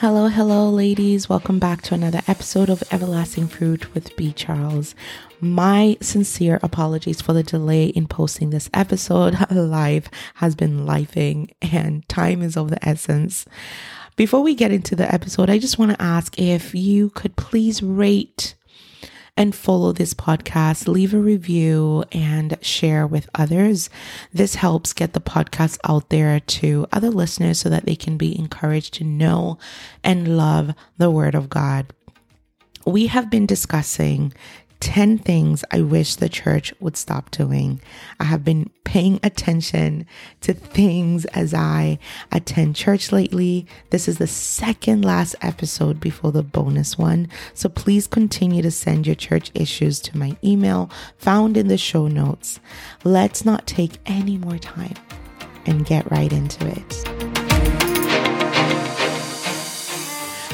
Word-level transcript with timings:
Hello, 0.00 0.28
hello, 0.28 0.68
ladies. 0.68 1.26
Welcome 1.26 1.58
back 1.58 1.80
to 1.84 1.94
another 1.94 2.20
episode 2.28 2.68
of 2.68 2.84
Everlasting 2.92 3.48
Fruit 3.48 3.94
with 3.94 4.14
B. 4.14 4.30
Charles. 4.30 4.94
My 5.40 5.96
sincere 6.02 6.60
apologies 6.62 7.22
for 7.22 7.32
the 7.32 7.42
delay 7.42 7.86
in 7.86 8.06
posting 8.06 8.50
this 8.50 8.68
episode. 8.74 9.38
Life 9.50 10.10
has 10.34 10.54
been 10.54 10.84
lifing 10.84 11.50
and 11.62 12.06
time 12.10 12.42
is 12.42 12.58
of 12.58 12.68
the 12.68 12.86
essence. 12.86 13.46
Before 14.16 14.42
we 14.42 14.54
get 14.54 14.70
into 14.70 14.96
the 14.96 15.10
episode, 15.10 15.48
I 15.48 15.58
just 15.58 15.78
want 15.78 15.92
to 15.92 16.02
ask 16.02 16.38
if 16.38 16.74
you 16.74 17.08
could 17.08 17.34
please 17.36 17.82
rate 17.82 18.54
and 19.36 19.54
follow 19.54 19.92
this 19.92 20.14
podcast, 20.14 20.88
leave 20.88 21.12
a 21.12 21.18
review 21.18 22.04
and 22.12 22.56
share 22.62 23.06
with 23.06 23.28
others. 23.34 23.90
This 24.32 24.54
helps 24.54 24.92
get 24.92 25.12
the 25.12 25.20
podcast 25.20 25.78
out 25.84 26.08
there 26.08 26.40
to 26.40 26.86
other 26.92 27.10
listeners 27.10 27.60
so 27.60 27.68
that 27.68 27.84
they 27.84 27.96
can 27.96 28.16
be 28.16 28.38
encouraged 28.38 28.94
to 28.94 29.04
know 29.04 29.58
and 30.02 30.36
love 30.36 30.72
the 30.96 31.10
Word 31.10 31.34
of 31.34 31.50
God. 31.50 31.92
We 32.86 33.08
have 33.08 33.30
been 33.30 33.46
discussing 33.46 34.32
10 34.80 35.18
things 35.18 35.64
I 35.70 35.80
wish 35.80 36.16
the 36.16 36.28
church 36.28 36.72
would 36.80 36.96
stop 36.96 37.30
doing. 37.30 37.80
I 38.20 38.24
have 38.24 38.44
been 38.44 38.70
paying 38.84 39.18
attention 39.22 40.06
to 40.42 40.52
things 40.52 41.24
as 41.26 41.54
I 41.54 41.98
attend 42.30 42.76
church 42.76 43.12
lately. 43.12 43.66
This 43.90 44.08
is 44.08 44.18
the 44.18 44.26
second 44.26 45.04
last 45.04 45.34
episode 45.42 46.00
before 46.00 46.32
the 46.32 46.42
bonus 46.42 46.96
one. 46.96 47.28
So 47.54 47.68
please 47.68 48.06
continue 48.06 48.62
to 48.62 48.70
send 48.70 49.06
your 49.06 49.16
church 49.16 49.50
issues 49.54 50.00
to 50.00 50.16
my 50.16 50.36
email 50.44 50.90
found 51.16 51.56
in 51.56 51.68
the 51.68 51.78
show 51.78 52.06
notes. 52.08 52.60
Let's 53.04 53.44
not 53.44 53.66
take 53.66 53.98
any 54.06 54.38
more 54.38 54.58
time 54.58 54.94
and 55.66 55.84
get 55.84 56.10
right 56.10 56.32
into 56.32 56.66
it. 56.66 57.35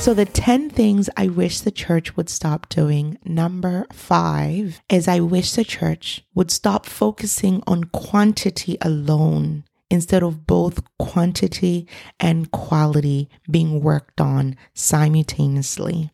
So, 0.03 0.15
the 0.15 0.25
10 0.25 0.69
things 0.71 1.09
I 1.17 1.29
wish 1.29 1.61
the 1.61 1.71
church 1.71 2.17
would 2.17 2.29
stop 2.29 2.69
doing. 2.69 3.19
Number 3.25 3.87
five 3.93 4.83
is 4.89 5.07
I 5.07 5.21
wish 5.21 5.53
the 5.53 5.63
church 5.63 6.25
would 6.35 6.51
stop 6.51 6.87
focusing 6.87 7.63
on 7.69 7.85
quantity 7.85 8.77
alone 8.81 9.63
instead 9.91 10.25
of 10.25 10.45
both 10.45 10.83
quantity 10.99 11.87
and 12.19 12.51
quality 12.51 13.31
being 13.49 13.81
worked 13.81 14.21
on 14.21 14.57
simultaneously. 14.75 16.11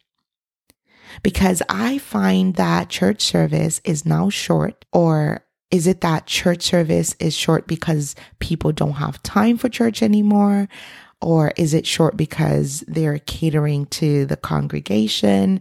Because 1.23 1.63
I 1.71 1.97
find 1.97 2.57
that 2.57 2.91
church 2.91 3.23
service 3.23 3.81
is 3.85 4.05
now 4.05 4.29
short 4.29 4.85
or 4.93 5.47
is 5.71 5.87
it 5.87 6.03
that 6.03 6.27
church 6.27 6.63
service 6.63 7.15
is 7.21 7.35
short 7.35 7.67
because 7.67 8.15
people 8.39 8.71
don't 8.71 8.93
have 8.93 9.23
time 9.23 9.57
for 9.57 9.71
church 9.71 10.03
anymore? 10.03 10.69
Or 11.21 11.53
is 11.57 11.75
it 11.75 11.87
short 11.87 12.17
because 12.17 12.85
they're 12.87 13.19
catering 13.19 13.87
to 13.87 14.27
the 14.27 14.37
congregation? 14.37 15.61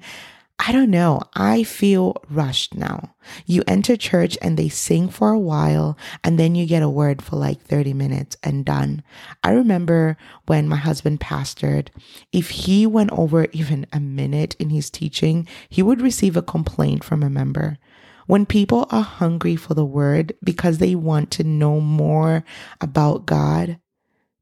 I 0.59 0.71
don't 0.71 0.89
know. 0.89 1.21
I 1.35 1.63
feel 1.63 2.17
rushed 2.29 2.75
now. 2.75 3.15
You 3.45 3.63
enter 3.67 3.95
church 3.95 4.37
and 4.41 4.57
they 4.57 4.69
sing 4.69 5.07
for 5.07 5.29
a 5.29 5.39
while 5.39 5.97
and 6.23 6.39
then 6.39 6.55
you 6.55 6.65
get 6.65 6.81
a 6.81 6.89
word 6.89 7.21
for 7.21 7.35
like 7.35 7.61
30 7.61 7.93
minutes 7.93 8.37
and 8.43 8.65
done. 8.65 9.03
I 9.43 9.51
remember 9.51 10.17
when 10.47 10.67
my 10.67 10.75
husband 10.75 11.19
pastored, 11.19 11.89
if 12.31 12.49
he 12.49 12.87
went 12.87 13.11
over 13.11 13.47
even 13.51 13.85
a 13.93 13.99
minute 13.99 14.55
in 14.55 14.71
his 14.71 14.89
teaching, 14.89 15.47
he 15.69 15.83
would 15.83 16.01
receive 16.01 16.35
a 16.35 16.41
complaint 16.41 17.03
from 17.03 17.21
a 17.21 17.29
member. 17.29 17.77
When 18.25 18.45
people 18.45 18.87
are 18.89 19.03
hungry 19.03 19.55
for 19.55 19.73
the 19.73 19.85
word 19.85 20.33
because 20.43 20.79
they 20.79 20.95
want 20.95 21.29
to 21.31 21.43
know 21.43 21.79
more 21.79 22.43
about 22.81 23.25
God, 23.25 23.79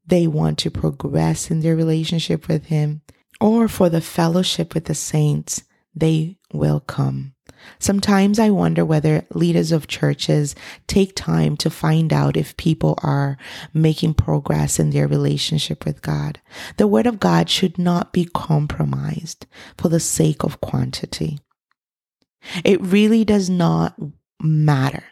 they 0.06 0.26
want 0.26 0.58
to 0.58 0.70
progress 0.70 1.50
in 1.50 1.60
their 1.60 1.76
relationship 1.76 2.48
with 2.48 2.66
Him, 2.66 3.02
or 3.40 3.68
for 3.68 3.88
the 3.88 4.00
fellowship 4.00 4.74
with 4.74 4.86
the 4.86 4.94
saints, 4.94 5.64
they 5.94 6.38
will 6.52 6.80
come. 6.80 7.34
Sometimes 7.78 8.38
I 8.38 8.50
wonder 8.50 8.84
whether 8.84 9.26
leaders 9.32 9.72
of 9.72 9.88
churches 9.88 10.54
take 10.86 11.14
time 11.14 11.56
to 11.58 11.70
find 11.70 12.12
out 12.12 12.36
if 12.36 12.56
people 12.56 12.98
are 13.02 13.36
making 13.72 14.14
progress 14.14 14.78
in 14.78 14.90
their 14.90 15.08
relationship 15.08 15.84
with 15.84 16.02
God. 16.02 16.40
The 16.76 16.86
Word 16.86 17.06
of 17.06 17.20
God 17.20 17.50
should 17.50 17.78
not 17.78 18.12
be 18.12 18.26
compromised 18.26 19.46
for 19.76 19.88
the 19.88 20.00
sake 20.00 20.44
of 20.44 20.60
quantity. 20.60 21.38
It 22.64 22.80
really 22.80 23.24
does 23.24 23.50
not 23.50 23.96
matter 24.40 25.04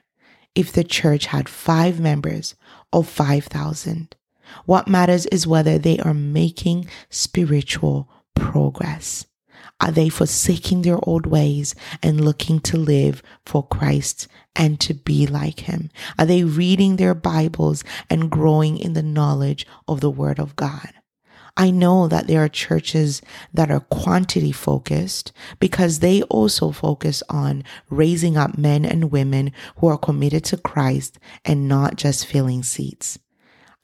if 0.55 0.73
the 0.73 0.85
church 0.85 1.27
had 1.27 1.49
five 1.49 1.99
members 1.99 2.55
or 2.93 3.03
5,000. 3.03 4.15
What 4.67 4.89
matters 4.89 5.27
is 5.27 5.47
whether 5.47 5.79
they 5.79 5.99
are 5.99 6.15
making 6.15 6.89
spiritual 7.11 8.09
progress. 8.35 9.27
Are 9.81 9.91
they 9.91 10.09
forsaking 10.09 10.83
their 10.83 10.99
old 11.03 11.27
ways 11.27 11.75
and 12.03 12.25
looking 12.25 12.61
to 12.61 12.77
live 12.77 13.23
for 13.45 13.67
Christ 13.67 14.29
and 14.55 14.79
to 14.81 14.95
be 14.95 15.27
like 15.27 15.61
Him? 15.61 15.91
Are 16.19 16.27
they 16.27 16.45
reading 16.45 16.97
their 16.97 17.15
Bibles 17.15 17.83
and 18.09 18.31
growing 18.31 18.79
in 18.79 18.93
the 18.93 19.03
knowledge 19.03 19.67
of 19.89 20.01
the 20.01 20.11
Word 20.11 20.39
of 20.39 20.57
God? 20.57 20.93
I 21.57 21.71
know 21.71 22.09
that 22.09 22.27
there 22.27 22.43
are 22.43 22.49
churches 22.49 23.23
that 23.53 23.71
are 23.71 23.81
quantity 23.81 24.51
focused 24.51 25.33
because 25.61 26.01
they 26.01 26.23
also 26.23 26.73
focus 26.73 27.23
on 27.29 27.63
raising 27.89 28.37
up 28.37 28.59
men 28.59 28.85
and 28.85 29.13
women 29.13 29.53
who 29.77 29.87
are 29.87 29.99
committed 29.99 30.45
to 30.47 30.57
Christ 30.57 31.19
and 31.45 31.69
not 31.69 31.97
just 31.97 32.27
filling 32.27 32.65
seats. 32.65 33.19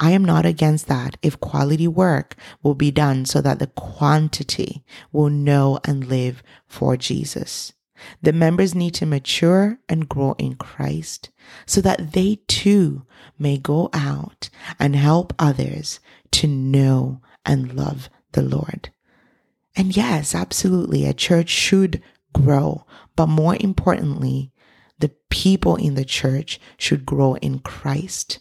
I 0.03 0.13
am 0.13 0.25
not 0.25 0.47
against 0.47 0.89
that 0.89 1.19
if 1.21 1.39
quality 1.41 1.87
work 1.87 2.35
will 2.63 2.75
be 2.75 2.91
done 2.91 3.27
so 3.27 3.43
that 3.43 3.59
the 3.59 3.67
quantity 3.67 4.83
will 5.13 5.29
know 5.29 5.79
and 5.85 6.07
live 6.09 6.43
for 6.67 6.97
Jesus. 6.97 7.75
The 8.23 8.33
members 8.33 8.75
need 8.75 8.95
to 8.95 9.05
mature 9.05 9.79
and 9.87 10.09
grow 10.09 10.35
in 10.39 10.55
Christ 10.55 11.29
so 11.67 11.83
that 11.83 12.13
they 12.13 12.41
too 12.49 13.05
may 13.39 13.59
go 13.59 13.91
out 13.93 14.49
and 14.79 14.97
help 14.97 15.35
others 15.39 16.01
to 16.33 16.47
know 16.47 17.21
and 17.45 17.75
love 17.75 18.09
the 18.33 18.43
Lord. 18.43 18.89
And 19.77 19.95
yes, 19.95 20.35
absolutely, 20.35 21.05
a 21.05 21.13
church 21.13 21.51
should 21.51 22.03
grow, 22.33 22.87
but 23.17 23.27
more 23.27 23.57
importantly, 23.61 24.51
the 24.99 25.11
people 25.29 25.77
in 25.77 25.95
the 25.95 26.05
church 26.07 26.59
should 26.79 27.05
grow 27.05 27.35
in 27.37 27.59
Christ. 27.59 28.41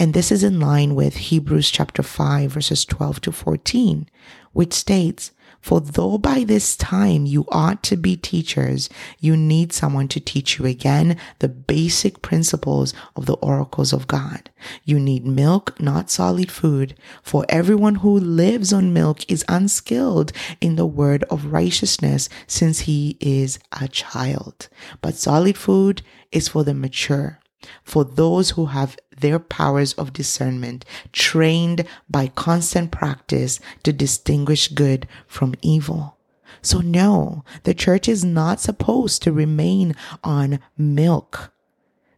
And 0.00 0.14
this 0.14 0.32
is 0.32 0.42
in 0.42 0.60
line 0.60 0.94
with 0.94 1.28
Hebrews 1.28 1.70
chapter 1.70 2.02
5 2.02 2.52
verses 2.52 2.86
12 2.86 3.20
to 3.20 3.32
14, 3.32 4.08
which 4.54 4.72
states, 4.72 5.32
for 5.60 5.78
though 5.78 6.16
by 6.16 6.42
this 6.42 6.74
time 6.74 7.26
you 7.26 7.44
ought 7.50 7.82
to 7.82 7.98
be 7.98 8.16
teachers, 8.16 8.88
you 9.18 9.36
need 9.36 9.74
someone 9.74 10.08
to 10.08 10.18
teach 10.18 10.58
you 10.58 10.64
again 10.64 11.18
the 11.40 11.50
basic 11.50 12.22
principles 12.22 12.94
of 13.14 13.26
the 13.26 13.34
oracles 13.42 13.92
of 13.92 14.06
God. 14.06 14.48
You 14.86 14.98
need 14.98 15.26
milk, 15.26 15.78
not 15.78 16.08
solid 16.08 16.50
food, 16.50 16.94
for 17.22 17.44
everyone 17.50 17.96
who 17.96 18.18
lives 18.18 18.72
on 18.72 18.94
milk 18.94 19.30
is 19.30 19.44
unskilled 19.50 20.32
in 20.62 20.76
the 20.76 20.86
word 20.86 21.24
of 21.24 21.52
righteousness 21.52 22.30
since 22.46 22.80
he 22.80 23.18
is 23.20 23.58
a 23.78 23.86
child. 23.86 24.70
But 25.02 25.16
solid 25.16 25.58
food 25.58 26.00
is 26.32 26.48
for 26.48 26.64
the 26.64 26.72
mature 26.72 27.39
for 27.82 28.04
those 28.04 28.50
who 28.50 28.66
have 28.66 28.96
their 29.16 29.38
powers 29.38 29.92
of 29.94 30.12
discernment 30.12 30.84
trained 31.12 31.84
by 32.08 32.28
constant 32.28 32.90
practice 32.90 33.60
to 33.82 33.92
distinguish 33.92 34.68
good 34.68 35.06
from 35.26 35.54
evil. 35.62 36.16
So 36.62 36.80
no, 36.80 37.44
the 37.64 37.74
church 37.74 38.08
is 38.08 38.24
not 38.24 38.60
supposed 38.60 39.22
to 39.22 39.32
remain 39.32 39.94
on 40.22 40.60
milk. 40.76 41.52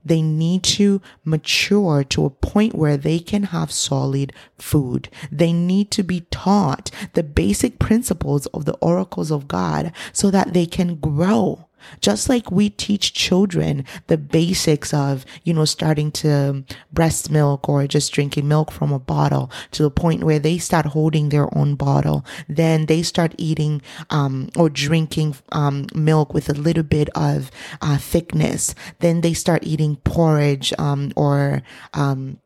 They 0.04 0.20
need 0.20 0.64
to 0.64 1.00
mature 1.24 2.02
to 2.04 2.24
a 2.24 2.30
point 2.30 2.74
where 2.74 2.96
they 2.96 3.20
can 3.20 3.44
have 3.44 3.70
solid 3.70 4.32
food. 4.58 5.08
They 5.30 5.52
need 5.52 5.92
to 5.92 6.02
be 6.02 6.22
taught 6.32 6.90
the 7.12 7.22
basic 7.22 7.78
principles 7.78 8.46
of 8.46 8.64
the 8.64 8.74
oracles 8.74 9.30
of 9.30 9.46
God 9.46 9.92
so 10.12 10.30
that 10.32 10.54
they 10.54 10.66
can 10.66 10.96
grow 10.96 11.68
just 12.00 12.28
like 12.28 12.50
we 12.50 12.70
teach 12.70 13.12
children 13.12 13.84
the 14.06 14.18
basics 14.18 14.92
of, 14.92 15.24
you 15.44 15.54
know, 15.54 15.64
starting 15.64 16.10
to 16.12 16.64
breast 16.92 17.30
milk 17.30 17.68
or 17.68 17.86
just 17.86 18.12
drinking 18.12 18.48
milk 18.48 18.70
from 18.70 18.92
a 18.92 18.98
bottle 18.98 19.50
to 19.70 19.82
the 19.82 19.90
point 19.90 20.24
where 20.24 20.38
they 20.38 20.58
start 20.58 20.86
holding 20.86 21.28
their 21.28 21.48
own 21.56 21.74
bottle. 21.74 22.24
Then 22.48 22.86
they 22.86 23.02
start 23.02 23.34
eating, 23.38 23.82
um, 24.10 24.50
or 24.56 24.68
drinking, 24.68 25.36
um, 25.52 25.86
milk 25.94 26.34
with 26.34 26.48
a 26.48 26.54
little 26.54 26.82
bit 26.82 27.08
of, 27.14 27.50
uh, 27.80 27.98
thickness. 27.98 28.74
Then 29.00 29.20
they 29.20 29.34
start 29.34 29.64
eating 29.64 29.96
porridge, 29.96 30.72
um, 30.78 31.12
or, 31.16 31.62
um, 31.94 32.38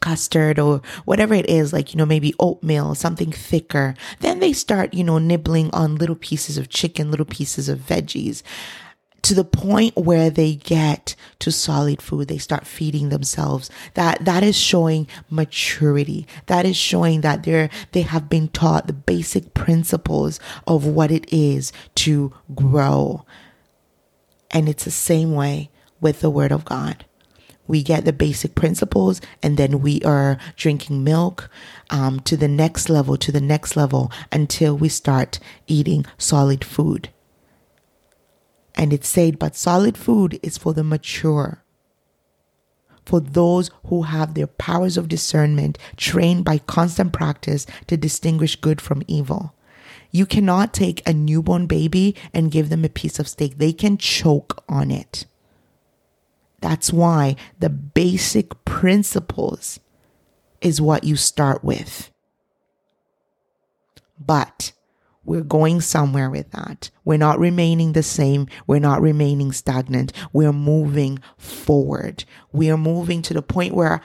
custard 0.00 0.58
or 0.58 0.82
whatever 1.04 1.34
it 1.34 1.48
is, 1.48 1.72
like, 1.72 1.92
you 1.92 1.98
know, 1.98 2.06
maybe 2.06 2.34
oatmeal, 2.38 2.94
something 2.94 3.32
thicker. 3.32 3.94
Then 4.20 4.40
they 4.40 4.52
start, 4.52 4.94
you 4.94 5.04
know, 5.04 5.18
nibbling 5.18 5.70
on 5.72 5.96
little 5.96 6.16
pieces 6.16 6.58
of 6.58 6.68
chicken, 6.68 7.10
little 7.10 7.26
pieces 7.26 7.68
of 7.68 7.78
veggies 7.78 8.42
to 9.22 9.34
the 9.34 9.44
point 9.44 9.96
where 9.96 10.30
they 10.30 10.54
get 10.54 11.16
to 11.40 11.50
solid 11.50 12.00
food. 12.00 12.28
They 12.28 12.38
start 12.38 12.64
feeding 12.64 13.08
themselves. 13.08 13.70
That, 13.94 14.24
that 14.24 14.44
is 14.44 14.56
showing 14.56 15.08
maturity. 15.28 16.28
That 16.46 16.64
is 16.64 16.76
showing 16.76 17.22
that 17.22 17.42
they're, 17.42 17.68
they 17.90 18.02
have 18.02 18.28
been 18.28 18.46
taught 18.48 18.86
the 18.86 18.92
basic 18.92 19.52
principles 19.52 20.38
of 20.66 20.86
what 20.86 21.10
it 21.10 21.32
is 21.32 21.72
to 21.96 22.32
grow. 22.54 23.26
And 24.52 24.68
it's 24.68 24.84
the 24.84 24.92
same 24.92 25.34
way 25.34 25.70
with 26.00 26.20
the 26.20 26.30
word 26.30 26.52
of 26.52 26.64
God 26.64 27.04
we 27.66 27.82
get 27.82 28.04
the 28.04 28.12
basic 28.12 28.54
principles 28.54 29.20
and 29.42 29.56
then 29.56 29.80
we 29.80 30.00
are 30.02 30.38
drinking 30.56 31.04
milk 31.04 31.50
um, 31.90 32.20
to 32.20 32.36
the 32.36 32.48
next 32.48 32.88
level 32.88 33.16
to 33.16 33.32
the 33.32 33.40
next 33.40 33.76
level 33.76 34.10
until 34.32 34.76
we 34.76 34.88
start 34.88 35.38
eating 35.66 36.04
solid 36.18 36.64
food. 36.64 37.10
And 38.74 38.92
it's 38.92 39.08
said 39.08 39.38
but 39.38 39.56
solid 39.56 39.96
food 39.96 40.38
is 40.42 40.58
for 40.58 40.72
the 40.72 40.84
mature 40.84 41.62
for 43.06 43.20
those 43.20 43.70
who 43.86 44.02
have 44.02 44.34
their 44.34 44.48
powers 44.48 44.96
of 44.96 45.08
discernment 45.08 45.78
trained 45.96 46.44
by 46.44 46.58
constant 46.58 47.12
practice 47.12 47.64
to 47.86 47.96
distinguish 47.96 48.56
good 48.56 48.80
from 48.80 49.02
evil. 49.06 49.54
You 50.10 50.26
cannot 50.26 50.74
take 50.74 51.08
a 51.08 51.12
newborn 51.12 51.66
baby 51.66 52.16
and 52.34 52.50
give 52.50 52.68
them 52.68 52.84
a 52.84 52.88
piece 52.88 53.18
of 53.18 53.28
steak. 53.28 53.58
They 53.58 53.72
can 53.72 53.96
choke 53.96 54.62
on 54.68 54.90
it 54.90 55.24
that's 56.66 56.92
why 56.92 57.36
the 57.60 57.70
basic 57.70 58.64
principles 58.64 59.78
is 60.60 60.80
what 60.80 61.04
you 61.04 61.14
start 61.14 61.62
with. 61.62 62.10
But 64.18 64.72
we're 65.24 65.44
going 65.44 65.80
somewhere 65.80 66.28
with 66.28 66.50
that. 66.50 66.90
We're 67.04 67.18
not 67.18 67.38
remaining 67.38 67.92
the 67.92 68.02
same. 68.02 68.48
We're 68.66 68.80
not 68.80 69.00
remaining 69.00 69.52
stagnant. 69.52 70.12
We're 70.32 70.52
moving 70.52 71.20
forward. 71.38 72.24
We 72.50 72.68
are 72.68 72.76
moving 72.76 73.22
to 73.22 73.34
the 73.34 73.42
point 73.42 73.72
where 73.72 74.00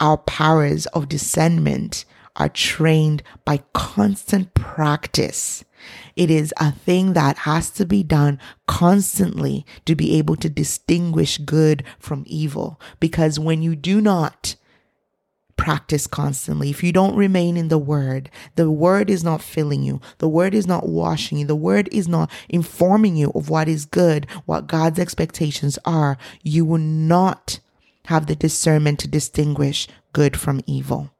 our 0.00 0.16
powers 0.16 0.86
of 0.86 1.08
discernment 1.08 2.06
are 2.34 2.48
trained 2.48 3.22
by 3.44 3.62
constant 3.72 4.52
practice. 4.54 5.64
It 6.16 6.30
is 6.30 6.52
a 6.58 6.72
thing 6.72 7.12
that 7.14 7.38
has 7.38 7.70
to 7.70 7.84
be 7.84 8.02
done 8.02 8.38
constantly 8.66 9.66
to 9.84 9.94
be 9.94 10.16
able 10.18 10.36
to 10.36 10.48
distinguish 10.48 11.38
good 11.38 11.84
from 11.98 12.24
evil. 12.26 12.80
Because 13.00 13.38
when 13.38 13.62
you 13.62 13.76
do 13.76 14.00
not 14.00 14.56
practice 15.56 16.06
constantly, 16.06 16.70
if 16.70 16.82
you 16.82 16.92
don't 16.92 17.16
remain 17.16 17.56
in 17.56 17.68
the 17.68 17.78
word, 17.78 18.30
the 18.56 18.70
word 18.70 19.08
is 19.08 19.22
not 19.22 19.42
filling 19.42 19.82
you, 19.82 20.00
the 20.18 20.28
word 20.28 20.54
is 20.54 20.66
not 20.66 20.88
washing 20.88 21.38
you, 21.38 21.46
the 21.46 21.54
word 21.54 21.88
is 21.92 22.08
not 22.08 22.30
informing 22.48 23.16
you 23.16 23.30
of 23.34 23.48
what 23.48 23.68
is 23.68 23.84
good, 23.84 24.26
what 24.46 24.66
God's 24.66 24.98
expectations 24.98 25.78
are, 25.84 26.18
you 26.42 26.64
will 26.64 26.78
not 26.78 27.60
have 28.06 28.26
the 28.26 28.36
discernment 28.36 28.98
to 29.00 29.08
distinguish 29.08 29.88
good 30.12 30.38
from 30.38 30.60
evil. 30.66 31.10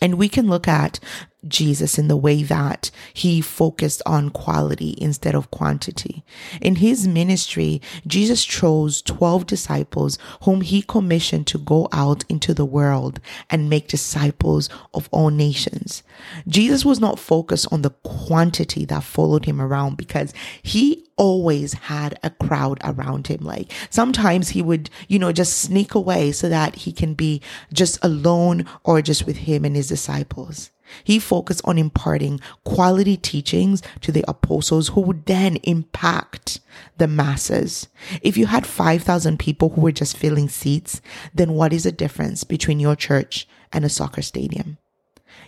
And 0.00 0.14
we 0.14 0.28
can 0.28 0.48
look 0.48 0.68
at 0.68 1.00
Jesus 1.46 1.98
in 1.98 2.08
the 2.08 2.16
way 2.16 2.42
that 2.42 2.90
he 3.14 3.40
focused 3.40 4.02
on 4.04 4.30
quality 4.30 4.96
instead 5.00 5.34
of 5.34 5.50
quantity. 5.50 6.24
In 6.60 6.76
his 6.76 7.06
ministry, 7.06 7.80
Jesus 8.06 8.44
chose 8.44 9.02
12 9.02 9.46
disciples 9.46 10.18
whom 10.42 10.62
he 10.62 10.82
commissioned 10.82 11.46
to 11.48 11.58
go 11.58 11.88
out 11.92 12.24
into 12.28 12.54
the 12.54 12.64
world 12.64 13.20
and 13.50 13.70
make 13.70 13.88
disciples 13.88 14.68
of 14.92 15.08
all 15.12 15.30
nations. 15.30 16.02
Jesus 16.48 16.84
was 16.84 16.98
not 16.98 17.20
focused 17.20 17.68
on 17.70 17.82
the 17.82 17.90
quantity 18.02 18.84
that 18.86 19.04
followed 19.04 19.44
him 19.44 19.60
around 19.60 19.96
because 19.96 20.34
he 20.62 21.04
always 21.16 21.74
had 21.74 22.18
a 22.22 22.30
crowd 22.30 22.78
around 22.82 23.26
him. 23.26 23.40
Like 23.42 23.70
sometimes 23.90 24.50
he 24.50 24.62
would, 24.62 24.90
you 25.08 25.18
know, 25.18 25.32
just 25.32 25.58
sneak 25.58 25.94
away 25.94 26.32
so 26.32 26.48
that 26.48 26.76
he 26.76 26.92
can 26.92 27.14
be 27.14 27.42
just 27.72 28.02
alone 28.02 28.66
or 28.84 29.02
just 29.02 29.26
with 29.26 29.36
him 29.36 29.64
and 29.64 29.76
his 29.76 29.88
disciples. 29.88 30.70
He 31.04 31.18
focused 31.18 31.62
on 31.64 31.78
imparting 31.78 32.40
quality 32.64 33.16
teachings 33.16 33.82
to 34.00 34.12
the 34.12 34.24
apostles 34.28 34.88
who 34.88 35.00
would 35.02 35.26
then 35.26 35.56
impact 35.64 36.60
the 36.98 37.08
masses. 37.08 37.88
If 38.22 38.36
you 38.36 38.46
had 38.46 38.66
5,000 38.66 39.38
people 39.38 39.70
who 39.70 39.80
were 39.80 39.92
just 39.92 40.16
filling 40.16 40.48
seats, 40.48 41.00
then 41.34 41.52
what 41.52 41.72
is 41.72 41.84
the 41.84 41.92
difference 41.92 42.44
between 42.44 42.80
your 42.80 42.96
church 42.96 43.46
and 43.72 43.84
a 43.84 43.88
soccer 43.88 44.22
stadium? 44.22 44.78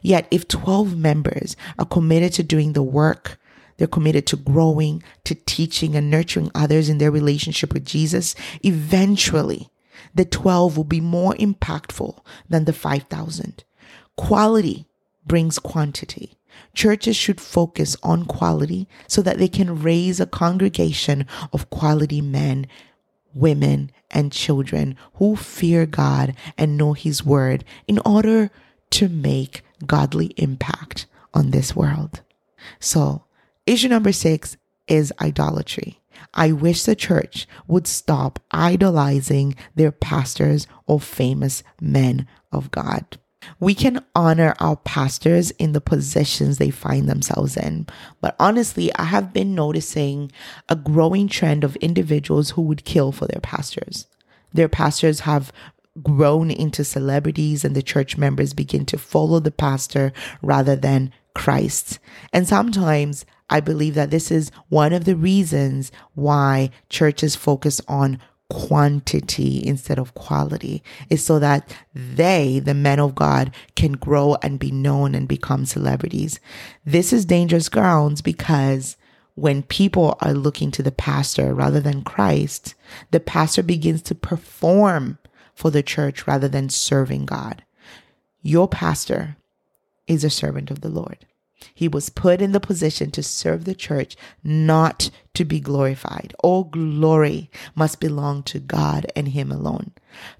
Yet 0.02 0.26
if 0.30 0.48
12 0.48 0.96
members 0.96 1.56
are 1.78 1.86
committed 1.86 2.32
to 2.34 2.42
doing 2.42 2.72
the 2.72 2.82
work, 2.82 3.38
they're 3.76 3.86
committed 3.86 4.26
to 4.28 4.36
growing, 4.36 5.02
to 5.24 5.34
teaching 5.34 5.96
and 5.96 6.10
nurturing 6.10 6.50
others 6.54 6.88
in 6.88 6.98
their 6.98 7.10
relationship 7.10 7.72
with 7.72 7.86
Jesus, 7.86 8.34
eventually 8.62 9.70
the 10.14 10.24
12 10.24 10.76
will 10.76 10.84
be 10.84 11.00
more 11.00 11.34
impactful 11.34 12.18
than 12.48 12.64
the 12.64 12.72
5,000. 12.72 13.64
Quality 14.16 14.86
brings 15.30 15.60
quantity. 15.60 16.36
Churches 16.74 17.14
should 17.14 17.40
focus 17.40 17.96
on 18.02 18.24
quality 18.24 18.88
so 19.06 19.22
that 19.22 19.38
they 19.38 19.46
can 19.46 19.80
raise 19.80 20.18
a 20.18 20.26
congregation 20.26 21.24
of 21.52 21.70
quality 21.70 22.20
men, 22.20 22.66
women, 23.32 23.92
and 24.10 24.32
children 24.32 24.96
who 25.14 25.36
fear 25.36 25.86
God 25.86 26.34
and 26.58 26.76
know 26.76 26.94
His 26.94 27.24
word 27.24 27.64
in 27.86 28.00
order 28.04 28.50
to 28.90 29.08
make 29.08 29.62
godly 29.86 30.34
impact 30.36 31.06
on 31.32 31.52
this 31.52 31.76
world. 31.76 32.22
So, 32.80 33.22
issue 33.66 33.86
number 33.86 34.10
six 34.10 34.56
is 34.88 35.12
idolatry. 35.20 36.00
I 36.34 36.50
wish 36.50 36.82
the 36.82 36.96
church 36.96 37.46
would 37.68 37.86
stop 37.86 38.40
idolizing 38.50 39.54
their 39.76 39.92
pastors 39.92 40.66
or 40.88 40.98
famous 40.98 41.62
men 41.80 42.26
of 42.50 42.72
God. 42.72 43.16
We 43.58 43.74
can 43.74 44.04
honor 44.14 44.54
our 44.60 44.76
pastors 44.76 45.50
in 45.52 45.72
the 45.72 45.80
positions 45.80 46.58
they 46.58 46.70
find 46.70 47.08
themselves 47.08 47.56
in. 47.56 47.86
But 48.20 48.36
honestly, 48.38 48.94
I 48.96 49.04
have 49.04 49.32
been 49.32 49.54
noticing 49.54 50.30
a 50.68 50.76
growing 50.76 51.28
trend 51.28 51.64
of 51.64 51.76
individuals 51.76 52.50
who 52.50 52.62
would 52.62 52.84
kill 52.84 53.12
for 53.12 53.26
their 53.26 53.40
pastors. 53.40 54.06
Their 54.52 54.68
pastors 54.68 55.20
have 55.20 55.52
grown 56.02 56.50
into 56.50 56.84
celebrities 56.84 57.64
and 57.64 57.74
the 57.74 57.82
church 57.82 58.16
members 58.16 58.54
begin 58.54 58.86
to 58.86 58.98
follow 58.98 59.40
the 59.40 59.50
pastor 59.50 60.12
rather 60.42 60.76
than 60.76 61.12
Christ. 61.34 61.98
And 62.32 62.46
sometimes 62.46 63.24
I 63.48 63.60
believe 63.60 63.94
that 63.94 64.10
this 64.10 64.30
is 64.30 64.52
one 64.68 64.92
of 64.92 65.04
the 65.04 65.16
reasons 65.16 65.90
why 66.14 66.70
churches 66.88 67.34
focus 67.34 67.80
on 67.88 68.20
quantity 68.50 69.66
instead 69.66 69.98
of 69.98 70.14
quality 70.14 70.82
is 71.08 71.24
so 71.24 71.38
that 71.38 71.74
they, 71.94 72.58
the 72.58 72.74
men 72.74 72.98
of 73.00 73.14
God, 73.14 73.54
can 73.76 73.92
grow 73.92 74.36
and 74.42 74.58
be 74.58 74.70
known 74.70 75.14
and 75.14 75.26
become 75.26 75.64
celebrities. 75.64 76.40
This 76.84 77.12
is 77.12 77.24
dangerous 77.24 77.68
grounds 77.68 78.20
because 78.20 78.96
when 79.36 79.62
people 79.62 80.18
are 80.20 80.34
looking 80.34 80.70
to 80.72 80.82
the 80.82 80.92
pastor 80.92 81.54
rather 81.54 81.80
than 81.80 82.02
Christ, 82.02 82.74
the 83.12 83.20
pastor 83.20 83.62
begins 83.62 84.02
to 84.02 84.14
perform 84.14 85.18
for 85.54 85.70
the 85.70 85.82
church 85.82 86.26
rather 86.26 86.48
than 86.48 86.68
serving 86.68 87.26
God. 87.26 87.62
Your 88.42 88.68
pastor 88.68 89.36
is 90.06 90.24
a 90.24 90.30
servant 90.30 90.70
of 90.70 90.80
the 90.80 90.88
Lord. 90.88 91.24
He 91.74 91.88
was 91.88 92.10
put 92.10 92.40
in 92.40 92.52
the 92.52 92.60
position 92.60 93.10
to 93.12 93.22
serve 93.22 93.64
the 93.64 93.74
church, 93.74 94.16
not 94.42 95.10
to 95.34 95.44
be 95.44 95.60
glorified. 95.60 96.34
All 96.42 96.64
glory 96.64 97.50
must 97.74 98.00
belong 98.00 98.42
to 98.44 98.58
God 98.58 99.06
and 99.14 99.28
Him 99.28 99.52
alone. 99.52 99.92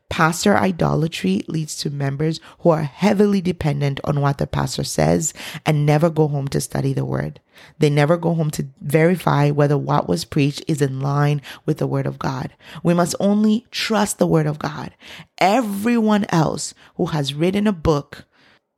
Pastor 0.08 0.56
idolatry 0.56 1.42
leads 1.46 1.76
to 1.76 1.90
members 1.90 2.40
who 2.60 2.70
are 2.70 2.82
heavily 2.82 3.40
dependent 3.40 4.00
on 4.02 4.20
what 4.20 4.38
the 4.38 4.46
pastor 4.46 4.82
says 4.82 5.32
and 5.64 5.86
never 5.86 6.10
go 6.10 6.26
home 6.26 6.48
to 6.48 6.60
study 6.60 6.92
the 6.92 7.04
word. 7.04 7.40
They 7.78 7.90
never 7.90 8.16
go 8.16 8.34
home 8.34 8.50
to 8.52 8.66
verify 8.80 9.50
whether 9.50 9.78
what 9.78 10.08
was 10.08 10.24
preached 10.24 10.64
is 10.66 10.82
in 10.82 11.00
line 11.00 11.40
with 11.64 11.78
the 11.78 11.86
word 11.86 12.06
of 12.06 12.18
God. 12.18 12.52
We 12.82 12.94
must 12.94 13.14
only 13.20 13.66
trust 13.70 14.18
the 14.18 14.26
word 14.26 14.46
of 14.46 14.58
God. 14.58 14.94
Everyone 15.38 16.26
else 16.30 16.74
who 16.96 17.06
has 17.06 17.34
written 17.34 17.66
a 17.66 17.72
book 17.72 18.24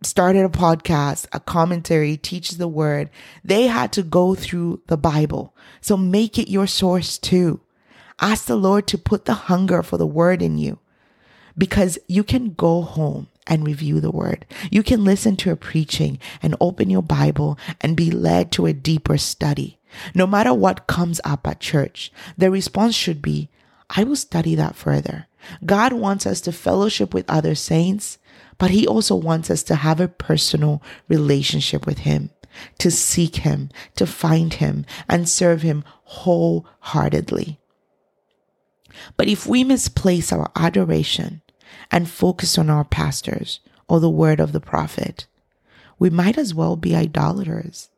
started 0.06 0.44
a 0.44 0.48
podcast, 0.48 1.26
a 1.32 1.40
commentary, 1.40 2.16
teaches 2.16 2.58
the 2.58 2.68
word, 2.68 3.10
they 3.44 3.66
had 3.66 3.92
to 3.92 4.02
go 4.02 4.34
through 4.34 4.82
the 4.86 4.96
Bible. 4.96 5.54
So 5.80 5.96
make 5.96 6.38
it 6.38 6.50
your 6.50 6.66
source 6.66 7.18
too. 7.18 7.60
Ask 8.20 8.46
the 8.46 8.56
Lord 8.56 8.86
to 8.88 8.98
put 8.98 9.24
the 9.24 9.34
hunger 9.34 9.82
for 9.82 9.96
the 9.96 10.06
word 10.06 10.42
in 10.42 10.58
you 10.58 10.78
because 11.56 11.98
you 12.06 12.24
can 12.24 12.54
go 12.54 12.82
home 12.82 13.28
and 13.46 13.66
review 13.66 14.00
the 14.00 14.10
word. 14.10 14.46
You 14.70 14.82
can 14.82 15.04
listen 15.04 15.36
to 15.38 15.50
a 15.50 15.56
preaching 15.56 16.18
and 16.42 16.54
open 16.60 16.90
your 16.90 17.02
Bible 17.02 17.58
and 17.80 17.96
be 17.96 18.10
led 18.10 18.52
to 18.52 18.66
a 18.66 18.72
deeper 18.72 19.18
study. 19.18 19.78
No 20.14 20.26
matter 20.26 20.54
what 20.54 20.86
comes 20.86 21.20
up 21.24 21.46
at 21.46 21.60
church, 21.60 22.12
the 22.38 22.50
response 22.50 22.94
should 22.94 23.20
be, 23.20 23.50
I 23.90 24.04
will 24.04 24.16
study 24.16 24.54
that 24.54 24.76
further. 24.76 25.26
God 25.64 25.92
wants 25.92 26.26
us 26.26 26.40
to 26.42 26.52
fellowship 26.52 27.12
with 27.14 27.28
other 27.28 27.54
saints 27.54 28.18
but 28.58 28.70
he 28.70 28.86
also 28.86 29.16
wants 29.16 29.50
us 29.50 29.62
to 29.64 29.74
have 29.74 29.98
a 29.98 30.06
personal 30.06 30.80
relationship 31.08 31.84
with 31.84 31.98
him. 31.98 32.30
to 32.78 32.90
seek 32.90 33.36
Him, 33.36 33.70
to 33.96 34.06
find 34.06 34.54
Him, 34.54 34.84
and 35.08 35.28
serve 35.28 35.62
Him 35.62 35.84
wholeheartedly. 36.04 37.58
But 39.16 39.28
if 39.28 39.46
we 39.46 39.64
misplace 39.64 40.32
our 40.32 40.50
adoration 40.54 41.42
and 41.90 42.08
focus 42.08 42.58
on 42.58 42.68
our 42.68 42.84
pastors 42.84 43.60
or 43.88 44.00
the 44.00 44.10
word 44.10 44.40
of 44.40 44.52
the 44.52 44.60
prophet, 44.60 45.26
we 45.98 46.10
might 46.10 46.36
as 46.36 46.54
well 46.54 46.76
be 46.76 46.94
idolaters. 46.94 47.88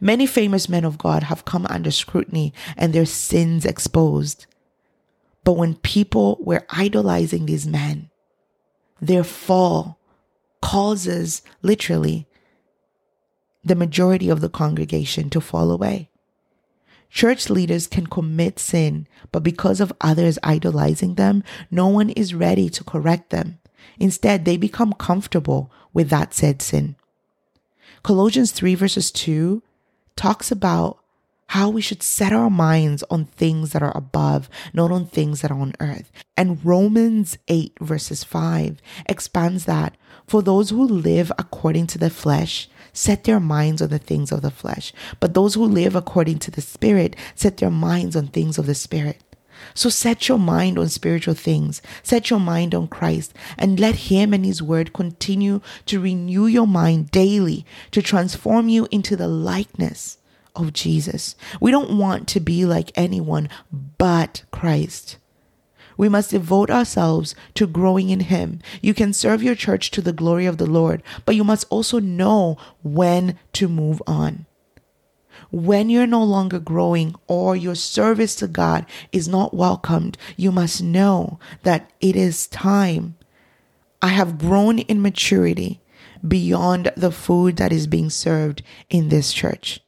Many 0.00 0.26
famous 0.26 0.68
men 0.68 0.84
of 0.84 0.98
God 0.98 1.24
have 1.24 1.44
come 1.44 1.66
under 1.68 1.90
scrutiny 1.90 2.52
and 2.76 2.92
their 2.92 3.06
sins 3.06 3.64
exposed. 3.64 4.46
But 5.44 5.52
when 5.52 5.76
people 5.76 6.38
were 6.40 6.66
idolizing 6.70 7.46
these 7.46 7.66
men, 7.66 8.10
their 9.00 9.24
fall 9.24 9.98
causes 10.62 11.42
literally 11.60 12.26
the 13.62 13.74
majority 13.74 14.28
of 14.30 14.40
the 14.40 14.48
congregation 14.48 15.28
to 15.30 15.40
fall 15.40 15.70
away. 15.70 16.10
Church 17.10 17.48
leaders 17.48 17.86
can 17.86 18.06
commit 18.06 18.58
sin, 18.58 19.06
but 19.30 19.42
because 19.42 19.80
of 19.80 19.92
others 20.00 20.38
idolizing 20.42 21.14
them, 21.14 21.44
no 21.70 21.86
one 21.86 22.10
is 22.10 22.34
ready 22.34 22.68
to 22.70 22.82
correct 22.82 23.30
them. 23.30 23.60
Instead, 23.98 24.44
they 24.44 24.56
become 24.56 24.92
comfortable 24.94 25.70
with 25.92 26.08
that 26.08 26.34
said 26.34 26.60
sin. 26.60 26.96
Colossians 28.02 28.50
3 28.50 28.74
verses 28.74 29.12
2 29.12 29.62
talks 30.16 30.50
about 30.50 31.03
how 31.48 31.68
we 31.68 31.80
should 31.80 32.02
set 32.02 32.32
our 32.32 32.50
minds 32.50 33.04
on 33.10 33.26
things 33.26 33.72
that 33.72 33.82
are 33.82 33.96
above, 33.96 34.48
not 34.72 34.90
on 34.90 35.06
things 35.06 35.40
that 35.40 35.50
are 35.50 35.60
on 35.60 35.74
earth. 35.80 36.10
And 36.36 36.64
Romans 36.64 37.38
8 37.48 37.78
verses 37.80 38.24
5 38.24 38.80
expands 39.06 39.64
that 39.66 39.96
for 40.26 40.42
those 40.42 40.70
who 40.70 40.84
live 40.84 41.30
according 41.38 41.86
to 41.88 41.98
the 41.98 42.10
flesh, 42.10 42.68
set 42.92 43.24
their 43.24 43.40
minds 43.40 43.82
on 43.82 43.88
the 43.88 43.98
things 43.98 44.32
of 44.32 44.42
the 44.42 44.50
flesh. 44.50 44.92
But 45.20 45.34
those 45.34 45.54
who 45.54 45.64
live 45.64 45.94
according 45.94 46.38
to 46.40 46.50
the 46.50 46.60
Spirit 46.60 47.16
set 47.34 47.58
their 47.58 47.70
minds 47.70 48.16
on 48.16 48.28
things 48.28 48.58
of 48.58 48.66
the 48.66 48.74
Spirit. 48.74 49.20
So 49.74 49.88
set 49.88 50.28
your 50.28 50.38
mind 50.38 50.78
on 50.78 50.88
spiritual 50.88 51.34
things. 51.34 51.80
Set 52.02 52.30
your 52.30 52.40
mind 52.40 52.74
on 52.74 52.88
Christ 52.88 53.34
and 53.58 53.78
let 53.78 53.94
Him 53.96 54.32
and 54.32 54.44
His 54.44 54.62
Word 54.62 54.92
continue 54.92 55.60
to 55.86 56.00
renew 56.00 56.46
your 56.46 56.66
mind 56.66 57.10
daily 57.10 57.64
to 57.92 58.02
transform 58.02 58.68
you 58.68 58.88
into 58.90 59.16
the 59.16 59.28
likeness 59.28 60.18
of 60.54 60.72
Jesus. 60.72 61.36
We 61.60 61.70
don't 61.70 61.98
want 61.98 62.28
to 62.28 62.40
be 62.40 62.64
like 62.64 62.92
anyone 62.94 63.48
but 63.98 64.44
Christ. 64.50 65.18
We 65.96 66.08
must 66.08 66.30
devote 66.30 66.70
ourselves 66.70 67.34
to 67.54 67.66
growing 67.66 68.10
in 68.10 68.20
Him. 68.20 68.60
You 68.82 68.94
can 68.94 69.12
serve 69.12 69.42
your 69.42 69.54
church 69.54 69.90
to 69.92 70.02
the 70.02 70.12
glory 70.12 70.46
of 70.46 70.58
the 70.58 70.66
Lord, 70.66 71.02
but 71.24 71.36
you 71.36 71.44
must 71.44 71.66
also 71.70 72.00
know 72.00 72.56
when 72.82 73.38
to 73.54 73.68
move 73.68 74.02
on. 74.06 74.46
When 75.50 75.88
you're 75.88 76.06
no 76.06 76.24
longer 76.24 76.58
growing 76.58 77.14
or 77.28 77.54
your 77.54 77.76
service 77.76 78.34
to 78.36 78.48
God 78.48 78.86
is 79.12 79.28
not 79.28 79.54
welcomed, 79.54 80.18
you 80.36 80.50
must 80.50 80.82
know 80.82 81.38
that 81.62 81.92
it 82.00 82.16
is 82.16 82.48
time. 82.48 83.16
I 84.02 84.08
have 84.08 84.38
grown 84.38 84.80
in 84.80 85.00
maturity 85.00 85.80
beyond 86.26 86.92
the 86.96 87.12
food 87.12 87.56
that 87.56 87.72
is 87.72 87.86
being 87.86 88.10
served 88.10 88.62
in 88.90 89.10
this 89.10 89.32
church. 89.32 89.80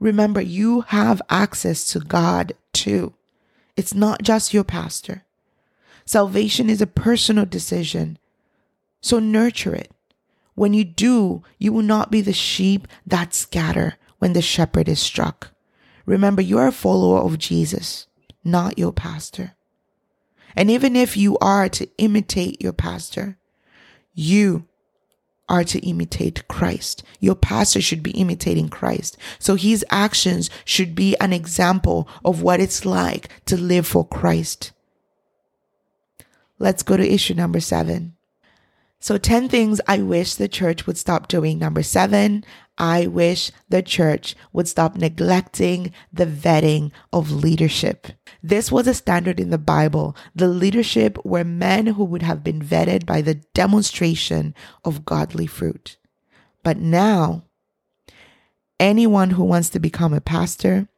Remember, 0.00 0.40
you 0.40 0.82
have 0.82 1.22
access 1.28 1.84
to 1.92 2.00
God 2.00 2.52
too. 2.72 3.14
It's 3.76 3.94
not 3.94 4.22
just 4.22 4.54
your 4.54 4.64
pastor. 4.64 5.24
Salvation 6.04 6.70
is 6.70 6.80
a 6.80 6.86
personal 6.86 7.44
decision. 7.44 8.18
So 9.00 9.18
nurture 9.18 9.74
it. 9.74 9.92
When 10.54 10.74
you 10.74 10.84
do, 10.84 11.42
you 11.58 11.72
will 11.72 11.82
not 11.82 12.10
be 12.10 12.20
the 12.20 12.32
sheep 12.32 12.88
that 13.06 13.34
scatter 13.34 13.96
when 14.18 14.32
the 14.32 14.42
shepherd 14.42 14.88
is 14.88 14.98
struck. 15.00 15.52
Remember, 16.06 16.42
you 16.42 16.58
are 16.58 16.68
a 16.68 16.72
follower 16.72 17.20
of 17.20 17.38
Jesus, 17.38 18.06
not 18.42 18.78
your 18.78 18.92
pastor. 18.92 19.54
And 20.56 20.70
even 20.70 20.96
if 20.96 21.16
you 21.16 21.38
are 21.38 21.68
to 21.68 21.88
imitate 21.98 22.60
your 22.60 22.72
pastor, 22.72 23.38
you 24.14 24.66
are 25.48 25.64
to 25.64 25.78
imitate 25.80 26.46
Christ. 26.48 27.02
Your 27.20 27.34
pastor 27.34 27.80
should 27.80 28.02
be 28.02 28.10
imitating 28.12 28.68
Christ. 28.68 29.16
So 29.38 29.54
his 29.54 29.84
actions 29.90 30.50
should 30.64 30.94
be 30.94 31.16
an 31.16 31.32
example 31.32 32.08
of 32.24 32.42
what 32.42 32.60
it's 32.60 32.84
like 32.84 33.28
to 33.46 33.56
live 33.56 33.86
for 33.86 34.06
Christ. 34.06 34.72
Let's 36.58 36.82
go 36.82 36.96
to 36.96 37.14
issue 37.14 37.34
number 37.34 37.60
seven. 37.60 38.17
So 39.00 39.16
10 39.16 39.48
things 39.48 39.80
I 39.86 39.98
wish 39.98 40.34
the 40.34 40.48
church 40.48 40.86
would 40.86 40.98
stop 40.98 41.28
doing. 41.28 41.58
Number 41.58 41.82
seven, 41.82 42.44
I 42.76 43.06
wish 43.06 43.52
the 43.68 43.82
church 43.82 44.34
would 44.52 44.66
stop 44.66 44.96
neglecting 44.96 45.92
the 46.12 46.26
vetting 46.26 46.90
of 47.12 47.30
leadership. 47.30 48.08
This 48.42 48.72
was 48.72 48.86
a 48.86 48.94
standard 48.94 49.38
in 49.38 49.50
the 49.50 49.58
Bible. 49.58 50.16
The 50.34 50.48
leadership 50.48 51.18
were 51.24 51.44
men 51.44 51.86
who 51.86 52.04
would 52.04 52.22
have 52.22 52.42
been 52.42 52.60
vetted 52.60 53.06
by 53.06 53.20
the 53.20 53.34
demonstration 53.54 54.54
of 54.84 55.04
godly 55.04 55.46
fruit. 55.46 55.96
But 56.64 56.78
now, 56.78 57.44
anyone 58.80 59.30
who 59.30 59.44
wants 59.44 59.70
to 59.70 59.80
become 59.80 60.12
a 60.12 60.20
pastor, 60.20 60.88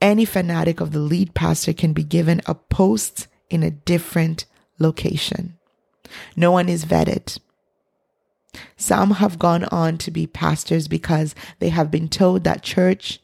any 0.00 0.24
fanatic 0.24 0.80
of 0.80 0.92
the 0.92 0.98
lead 0.98 1.34
pastor 1.34 1.72
can 1.72 1.92
be 1.92 2.04
given 2.04 2.40
a 2.46 2.54
post 2.54 3.28
in 3.48 3.62
a 3.62 3.70
different 3.70 4.44
location. 4.78 5.55
No 6.34 6.50
one 6.52 6.68
is 6.68 6.84
vetted. 6.84 7.38
Some 8.76 9.12
have 9.12 9.38
gone 9.38 9.64
on 9.64 9.98
to 9.98 10.10
be 10.10 10.26
pastors 10.26 10.88
because 10.88 11.34
they 11.58 11.68
have 11.68 11.90
been 11.90 12.08
told 12.08 12.44
that 12.44 12.62
church 12.62 13.20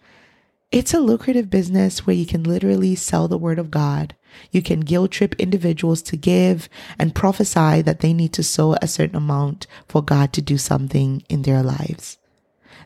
it's 0.71 0.95
a 0.95 1.01
lucrative 1.01 1.51
business 1.51 2.07
where 2.07 2.17
you 2.17 2.25
can 2.25 2.45
literally 2.45 2.95
sell 2.95 3.29
the 3.29 3.37
word 3.37 3.59
of 3.59 3.71
God. 3.71 4.15
You 4.51 4.63
can 4.63 4.81
guilt 4.81 5.11
trip 5.11 5.35
individuals 5.39 6.01
to 6.03 6.17
give 6.17 6.69
and 6.99 7.15
prophesy 7.15 7.83
that 7.83 8.01
they 8.01 8.15
need 8.15 8.33
to 8.33 8.43
sow 8.43 8.75
a 8.81 8.89
certain 8.89 9.17
amount 9.17 9.67
for 9.87 10.03
God 10.03 10.33
to 10.33 10.41
do 10.41 10.57
something 10.57 11.23
in 11.29 11.43
their 11.43 11.63
lives. 11.63 12.17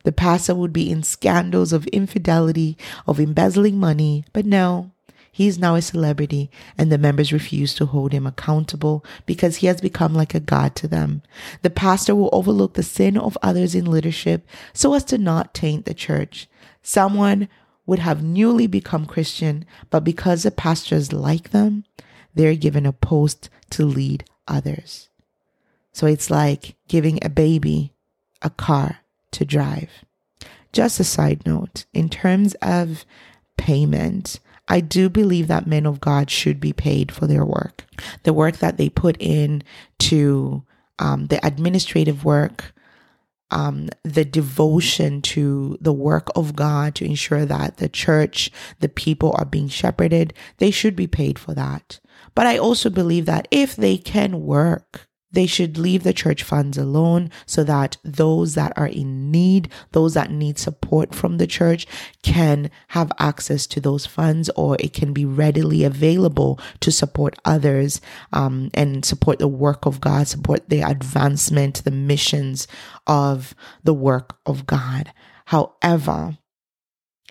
The 0.02 0.10
pastor 0.10 0.56
would 0.56 0.72
be 0.72 0.90
in 0.90 1.04
scandals 1.04 1.72
of 1.72 1.86
infidelity, 1.88 2.76
of 3.06 3.20
embezzling 3.20 3.78
money, 3.78 4.24
but 4.32 4.46
no, 4.46 4.90
he 5.36 5.46
is 5.46 5.58
now 5.58 5.74
a 5.74 5.82
celebrity, 5.82 6.50
and 6.78 6.90
the 6.90 6.96
members 6.96 7.30
refuse 7.30 7.74
to 7.74 7.84
hold 7.84 8.12
him 8.12 8.26
accountable 8.26 9.04
because 9.26 9.56
he 9.56 9.66
has 9.66 9.82
become 9.82 10.14
like 10.14 10.34
a 10.34 10.40
god 10.40 10.74
to 10.76 10.88
them. 10.88 11.20
The 11.60 11.68
pastor 11.68 12.14
will 12.14 12.30
overlook 12.32 12.72
the 12.72 12.82
sin 12.82 13.18
of 13.18 13.36
others 13.42 13.74
in 13.74 13.90
leadership 13.90 14.48
so 14.72 14.94
as 14.94 15.04
to 15.04 15.18
not 15.18 15.52
taint 15.52 15.84
the 15.84 15.92
church. 15.92 16.48
Someone 16.82 17.50
would 17.84 17.98
have 17.98 18.22
newly 18.22 18.66
become 18.66 19.04
Christian, 19.04 19.66
but 19.90 20.04
because 20.04 20.42
the 20.42 20.50
pastors 20.50 21.12
like 21.12 21.50
them, 21.50 21.84
they're 22.34 22.54
given 22.54 22.86
a 22.86 22.92
post 22.94 23.50
to 23.72 23.84
lead 23.84 24.24
others. 24.48 25.10
So 25.92 26.06
it's 26.06 26.30
like 26.30 26.76
giving 26.88 27.18
a 27.20 27.28
baby 27.28 27.92
a 28.40 28.48
car 28.48 29.00
to 29.32 29.44
drive. 29.44 29.90
Just 30.72 30.98
a 30.98 31.04
side 31.04 31.44
note, 31.44 31.84
in 31.92 32.08
terms 32.08 32.54
of 32.62 33.04
payment, 33.58 34.40
I 34.68 34.80
do 34.80 35.08
believe 35.08 35.48
that 35.48 35.66
men 35.66 35.86
of 35.86 36.00
God 36.00 36.30
should 36.30 36.60
be 36.60 36.72
paid 36.72 37.12
for 37.12 37.26
their 37.26 37.44
work, 37.44 37.84
the 38.24 38.32
work 38.32 38.56
that 38.58 38.76
they 38.76 38.88
put 38.88 39.16
in 39.20 39.62
to 40.00 40.64
um, 40.98 41.26
the 41.26 41.44
administrative 41.46 42.24
work, 42.24 42.74
um, 43.50 43.88
the 44.02 44.24
devotion 44.24 45.22
to 45.22 45.78
the 45.80 45.92
work 45.92 46.28
of 46.34 46.56
God 46.56 46.94
to 46.96 47.04
ensure 47.04 47.44
that 47.44 47.76
the 47.76 47.88
church, 47.88 48.50
the 48.80 48.88
people 48.88 49.34
are 49.38 49.44
being 49.44 49.68
shepherded. 49.68 50.34
They 50.58 50.70
should 50.70 50.96
be 50.96 51.06
paid 51.06 51.38
for 51.38 51.54
that. 51.54 52.00
But 52.34 52.46
I 52.46 52.58
also 52.58 52.90
believe 52.90 53.26
that 53.26 53.46
if 53.50 53.76
they 53.76 53.96
can 53.96 54.42
work 54.42 55.08
they 55.32 55.46
should 55.46 55.76
leave 55.76 56.02
the 56.02 56.12
church 56.12 56.42
funds 56.42 56.78
alone 56.78 57.30
so 57.46 57.64
that 57.64 57.96
those 58.04 58.54
that 58.54 58.72
are 58.76 58.86
in 58.86 59.30
need, 59.30 59.68
those 59.92 60.14
that 60.14 60.30
need 60.30 60.58
support 60.58 61.14
from 61.14 61.38
the 61.38 61.46
church 61.46 61.86
can 62.22 62.70
have 62.88 63.12
access 63.18 63.66
to 63.66 63.80
those 63.80 64.06
funds 64.06 64.48
or 64.56 64.76
it 64.78 64.92
can 64.92 65.12
be 65.12 65.24
readily 65.24 65.84
available 65.84 66.60
to 66.80 66.92
support 66.92 67.38
others 67.44 68.00
um, 68.32 68.70
and 68.72 69.04
support 69.04 69.38
the 69.38 69.48
work 69.48 69.84
of 69.84 70.00
God, 70.00 70.28
support 70.28 70.68
the 70.68 70.82
advancement, 70.82 71.84
the 71.84 71.90
missions 71.90 72.68
of 73.06 73.54
the 73.82 73.94
work 73.94 74.38
of 74.46 74.66
God. 74.66 75.12
However, 75.46 76.38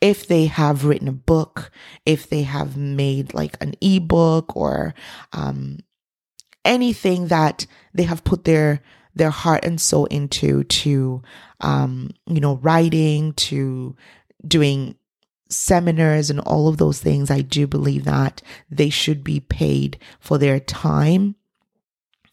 if 0.01 0.27
they 0.27 0.45
have 0.45 0.85
written 0.85 1.07
a 1.07 1.13
book, 1.13 1.71
if 2.05 2.29
they 2.29 2.43
have 2.43 2.75
made 2.75 3.33
like 3.33 3.57
an 3.61 3.73
ebook 3.81 4.55
or 4.55 4.93
um, 5.31 5.79
anything 6.65 7.27
that 7.27 7.65
they 7.93 8.03
have 8.03 8.24
put 8.24 8.43
their 8.43 8.81
their 9.15 9.29
heart 9.29 9.63
and 9.63 9.79
soul 9.79 10.05
into 10.07 10.63
to 10.65 11.22
um 11.62 12.10
you 12.27 12.41
know 12.41 12.57
writing 12.57 13.34
to 13.34 13.95
doing 14.45 14.95
seminars 15.50 16.29
and 16.29 16.39
all 16.41 16.67
of 16.67 16.77
those 16.77 17.00
things 17.00 17.31
i 17.31 17.39
do 17.41 17.67
believe 17.67 18.03
that 18.03 18.41
they 18.69 18.89
should 18.89 19.24
be 19.24 19.39
paid 19.39 19.98
for 20.19 20.38
their 20.38 20.60
time 20.60 21.36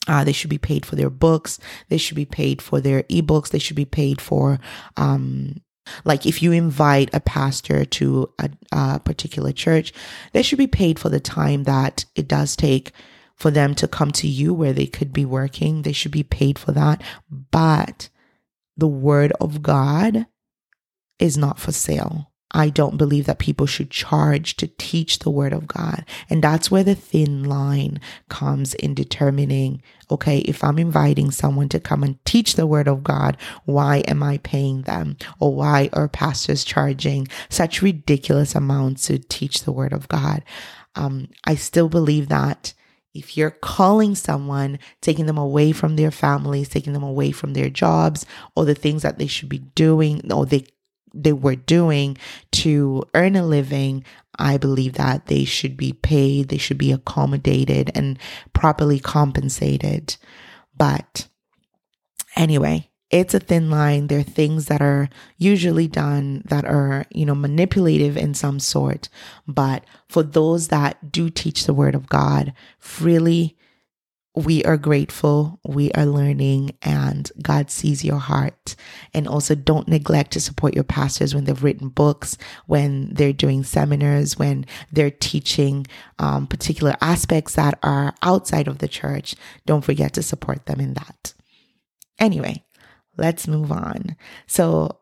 Uh, 0.09 0.25
they 0.25 0.33
should 0.33 0.51
be 0.51 0.59
paid 0.59 0.85
for 0.85 0.97
their 0.97 1.11
books. 1.11 1.61
They 1.89 1.97
should 1.99 2.17
be 2.17 2.27
paid 2.27 2.61
for 2.61 2.81
their 2.81 3.05
ebooks. 3.05 3.51
They 3.51 3.61
should 3.61 3.77
be 3.77 3.85
paid 3.87 4.21
for, 4.21 4.59
um, 4.97 5.61
like 6.05 6.27
if 6.27 6.43
you 6.43 6.51
invite 6.51 7.09
a 7.15 7.21
pastor 7.21 7.85
to 7.85 8.29
a, 8.39 8.51
a 8.73 8.99
particular 8.99 9.53
church, 9.53 9.93
they 10.33 10.43
should 10.43 10.59
be 10.59 10.67
paid 10.67 10.99
for 10.99 11.09
the 11.09 11.21
time 11.21 11.63
that 11.65 12.05
it 12.17 12.27
does 12.27 12.57
take 12.57 12.91
for 13.37 13.51
them 13.51 13.75
to 13.77 13.89
come 13.89 14.11
to 14.13 14.29
you 14.29 14.55
where 14.55 14.73
they 14.73 14.87
could 14.87 15.13
be 15.13 15.25
working. 15.25 15.83
They 15.83 15.93
should 15.93 16.13
be 16.13 16.23
paid 16.23 16.59
for 16.59 16.73
that. 16.73 17.03
But 17.51 18.09
the 18.77 18.89
word 18.89 19.33
of 19.41 19.63
God 19.63 20.27
is 21.19 21.37
not 21.37 21.59
for 21.59 21.73
sale. 21.73 22.33
I 22.55 22.69
don't 22.69 22.99
believe 22.99 23.27
that 23.27 23.39
people 23.39 23.67
should 23.67 23.91
charge 23.91 24.57
to 24.57 24.71
teach 24.79 25.21
the 25.21 25.31
word 25.31 25.53
of 25.53 25.67
God. 25.67 26.05
And 26.29 26.43
that's 26.43 26.71
where 26.71 26.85
the 26.85 26.95
thin 26.95 27.45
line 27.45 27.99
comes 28.29 28.75
in 28.75 28.95
determining, 28.95 29.83
okay, 30.11 30.39
if 30.41 30.63
I'm 30.63 30.79
inviting 30.79 31.31
someone 31.31 31.71
to 31.71 31.81
come 31.81 32.03
and 32.03 32.23
teach 32.25 32.55
the 32.55 32.67
word 32.67 32.89
of 32.89 33.03
God, 33.03 33.39
why 33.65 33.99
am 34.01 34.23
I 34.23 34.39
paying 34.39 34.83
them? 34.83 35.17
Or 35.41 35.55
why 35.55 35.89
are 35.95 36.09
pastors 36.09 36.63
charging 36.63 37.27
such 37.49 37.81
ridiculous 37.81 38.55
amounts 38.55 39.07
to 39.07 39.19
teach 39.19 39.65
the 39.65 39.73
word 39.73 39.95
of 39.95 40.09
God? 40.09 40.45
Um, 40.95 41.29
I 41.45 41.55
still 41.55 41.89
believe 41.89 42.29
that 42.29 42.75
if 43.15 43.37
you're 43.37 43.51
calling 43.51 44.15
someone, 44.15 44.79
taking 45.01 45.27
them 45.27 45.39
away 45.39 45.73
from 45.73 45.97
their 45.97 46.11
families, 46.11 46.69
taking 46.69 46.93
them 46.93 47.03
away 47.03 47.31
from 47.31 47.53
their 47.53 47.69
jobs 47.69 48.25
or 48.57 48.65
the 48.65 48.75
things 48.75 49.03
that 49.03 49.19
they 49.19 49.27
should 49.27 49.49
be 49.49 49.59
doing 49.59 50.33
or 50.33 50.47
they 50.47 50.65
they 51.15 51.33
were 51.33 51.57
doing 51.57 52.17
to 52.51 53.05
earn 53.15 53.37
a 53.37 53.45
living, 53.45 54.03
I 54.39 54.57
believe 54.57 54.95
that 54.95 55.27
they 55.27 55.45
should 55.45 55.77
be 55.77 55.93
paid, 55.93 56.49
they 56.49 56.57
should 56.57 56.79
be 56.79 56.91
accommodated 56.91 57.91
and 57.95 58.19
properly 58.55 58.99
compensated. 58.99 60.17
But 60.75 61.29
anyway, 62.35 62.89
it's 63.13 63.35
a 63.35 63.39
thin 63.41 63.71
line. 63.71 64.07
There 64.07 64.21
are 64.21 64.25
things 64.25 64.67
that 64.67 64.81
are 64.81 65.11
usually 65.37 65.87
done 65.87 66.43
that 66.47 66.65
are, 66.65 67.05
you 67.11 67.27
know, 67.27 67.35
manipulative 67.35 68.17
in 68.17 68.33
some 68.33 68.59
sort. 68.59 69.11
But 69.47 69.85
for 70.09 70.23
those 70.23 70.69
that 70.69 71.13
do 71.13 71.29
teach 71.29 71.67
the 71.67 71.75
word 71.75 71.95
of 71.95 72.09
God 72.09 72.55
freely, 72.79 73.57
we 74.35 74.65
are 74.65 74.79
grateful, 74.79 75.61
we 75.63 75.93
are 75.93 76.07
learning, 76.07 76.79
and 76.81 77.31
God 77.43 77.71
sees 77.71 78.03
your 78.03 78.17
heart. 78.17 78.77
And 79.13 79.29
also, 79.29 79.55
don't 79.55 79.89
neglect 79.89 80.31
to 80.33 80.41
support 80.41 80.75
your 80.75 80.85
pastors 80.85 81.35
when 81.35 81.45
they've 81.45 81.63
written 81.63 81.91
books, 81.91 82.39
when 82.65 83.13
they're 83.13 83.35
doing 83.35 83.63
seminars, 83.63 84.39
when 84.39 84.65
they're 84.91 85.11
teaching 85.11 85.87
um, 86.19 86.47
particular 86.47 86.97
aspects 87.03 87.57
that 87.57 87.79
are 87.83 88.15
outside 88.23 88.69
of 88.69 88.79
the 88.79 88.89
church. 88.89 89.35
Don't 89.67 89.85
forget 89.85 90.15
to 90.15 90.23
support 90.23 90.65
them 90.65 90.81
in 90.81 90.95
that. 90.95 91.35
Anyway, 92.19 92.65
let's 93.23 93.47
move 93.47 93.71
on. 93.71 94.17
So, 94.47 94.99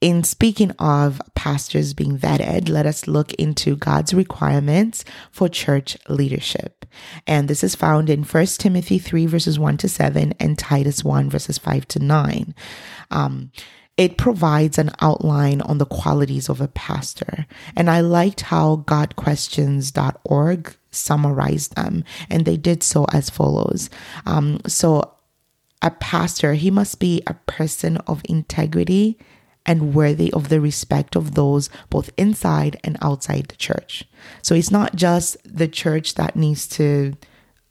in 0.00 0.24
speaking 0.24 0.70
of 0.78 1.20
pastors 1.34 1.92
being 1.92 2.16
vetted, 2.16 2.70
let 2.70 2.86
us 2.86 3.06
look 3.06 3.34
into 3.34 3.76
God's 3.76 4.14
requirements 4.14 5.04
for 5.30 5.46
church 5.46 5.98
leadership. 6.08 6.86
And 7.26 7.48
this 7.48 7.62
is 7.62 7.74
found 7.74 8.08
in 8.08 8.22
1 8.22 8.46
Timothy 8.46 8.98
3, 8.98 9.26
verses 9.26 9.58
1 9.58 9.76
to 9.78 9.88
7, 9.90 10.32
and 10.40 10.58
Titus 10.58 11.04
1, 11.04 11.28
verses 11.28 11.58
5 11.58 11.86
to 11.88 11.98
9. 11.98 12.54
Um, 13.10 13.50
it 13.98 14.16
provides 14.16 14.78
an 14.78 14.90
outline 15.02 15.60
on 15.60 15.76
the 15.76 15.84
qualities 15.84 16.48
of 16.48 16.62
a 16.62 16.68
pastor. 16.68 17.44
And 17.76 17.90
I 17.90 18.00
liked 18.00 18.40
how 18.42 18.76
GotQuestions.org 18.86 20.76
summarized 20.90 21.76
them, 21.76 22.04
and 22.30 22.46
they 22.46 22.56
did 22.56 22.82
so 22.82 23.04
as 23.12 23.28
follows. 23.28 23.90
Um, 24.24 24.60
so, 24.66 25.16
a 25.82 25.90
pastor, 25.90 26.54
he 26.54 26.70
must 26.70 26.98
be 27.00 27.22
a 27.26 27.34
person 27.46 27.96
of 28.06 28.22
integrity 28.28 29.18
and 29.66 29.94
worthy 29.94 30.32
of 30.32 30.48
the 30.48 30.60
respect 30.60 31.16
of 31.16 31.34
those 31.34 31.70
both 31.90 32.10
inside 32.16 32.78
and 32.84 32.96
outside 33.02 33.46
the 33.48 33.56
church. 33.56 34.04
So 34.42 34.54
it's 34.54 34.70
not 34.70 34.96
just 34.96 35.36
the 35.44 35.68
church 35.68 36.14
that 36.14 36.36
needs 36.36 36.66
to 36.68 37.14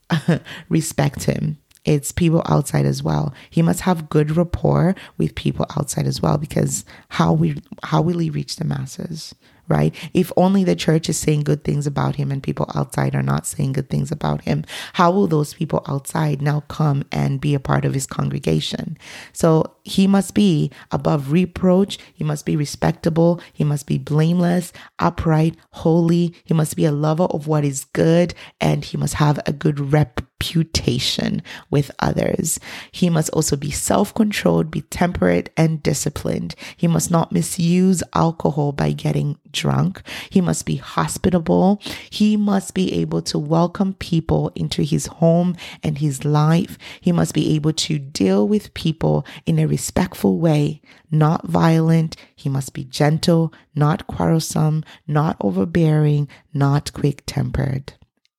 respect 0.69 1.23
him. 1.23 1.57
It's 1.85 2.11
people 2.11 2.43
outside 2.45 2.85
as 2.85 3.01
well. 3.01 3.33
He 3.49 3.61
must 3.61 3.81
have 3.81 4.09
good 4.09 4.35
rapport 4.35 4.95
with 5.17 5.35
people 5.35 5.65
outside 5.77 6.05
as 6.05 6.21
well 6.21 6.37
because 6.37 6.85
how 7.09 7.33
we 7.33 7.61
how 7.83 8.01
will 8.01 8.19
he 8.19 8.29
reach 8.29 8.57
the 8.57 8.65
masses? 8.65 9.33
Right? 9.69 9.95
If 10.13 10.31
only 10.35 10.63
the 10.63 10.75
church 10.75 11.07
is 11.07 11.17
saying 11.17 11.41
good 11.41 11.63
things 11.63 11.87
about 11.87 12.15
him 12.15 12.31
and 12.31 12.43
people 12.43 12.69
outside 12.75 13.15
are 13.15 13.23
not 13.23 13.45
saying 13.45 13.73
good 13.73 13.89
things 13.89 14.11
about 14.11 14.41
him, 14.41 14.65
how 14.93 15.11
will 15.11 15.27
those 15.27 15.53
people 15.53 15.83
outside 15.87 16.41
now 16.41 16.61
come 16.67 17.03
and 17.11 17.39
be 17.39 17.53
a 17.53 17.59
part 17.59 17.85
of 17.85 17.93
his 17.93 18.07
congregation? 18.07 18.97
So 19.31 19.75
he 19.83 20.07
must 20.07 20.33
be 20.33 20.71
above 20.91 21.31
reproach. 21.31 21.97
He 22.13 22.23
must 22.23 22.45
be 22.45 22.55
respectable. 22.55 23.39
He 23.53 23.63
must 23.63 23.85
be 23.85 23.97
blameless, 23.97 24.73
upright, 24.97 25.55
holy. 25.71 26.35
He 26.43 26.53
must 26.53 26.75
be 26.75 26.85
a 26.85 26.91
lover 26.91 27.25
of 27.25 27.47
what 27.47 27.63
is 27.63 27.85
good 27.93 28.33
and 28.59 28.83
he 28.83 28.97
must 28.97 29.15
have 29.15 29.39
a 29.45 29.53
good 29.53 29.93
rep 29.93 30.21
reputation 30.39 31.41
with 31.69 31.91
others. 31.99 32.59
He 32.91 33.09
must 33.09 33.29
also 33.31 33.55
be 33.55 33.71
self 33.71 34.13
controlled, 34.13 34.71
be 34.71 34.81
temperate, 34.81 35.51
and 35.57 35.83
disciplined. 35.83 36.55
He 36.77 36.87
must 36.87 37.11
not 37.11 37.31
misuse 37.31 38.01
alcohol 38.13 38.71
by 38.71 38.91
getting 38.91 39.37
drunk. 39.51 40.01
He 40.29 40.41
must 40.41 40.65
be 40.65 40.77
hospitable. 40.77 41.81
He 42.09 42.37
must 42.37 42.73
be 42.73 42.93
able 42.93 43.21
to 43.23 43.37
welcome 43.37 43.93
people 43.95 44.51
into 44.55 44.83
his 44.83 45.07
home 45.07 45.55
and 45.83 45.97
his 45.97 46.23
life. 46.23 46.77
He 47.01 47.11
must 47.11 47.33
be 47.33 47.55
able 47.55 47.73
to 47.73 47.99
deal 47.99 48.47
with 48.47 48.73
people 48.73 49.25
in 49.45 49.59
a 49.59 49.67
respectful 49.67 50.39
way, 50.39 50.81
not 51.11 51.47
violent. 51.47 52.15
He 52.35 52.47
must 52.47 52.73
be 52.73 52.85
gentle, 52.85 53.53
not 53.75 54.07
quarrelsome, 54.07 54.85
not 55.05 55.35
overbearing, 55.41 56.29
not 56.53 56.93
quick 56.93 57.23
tempered. 57.25 57.93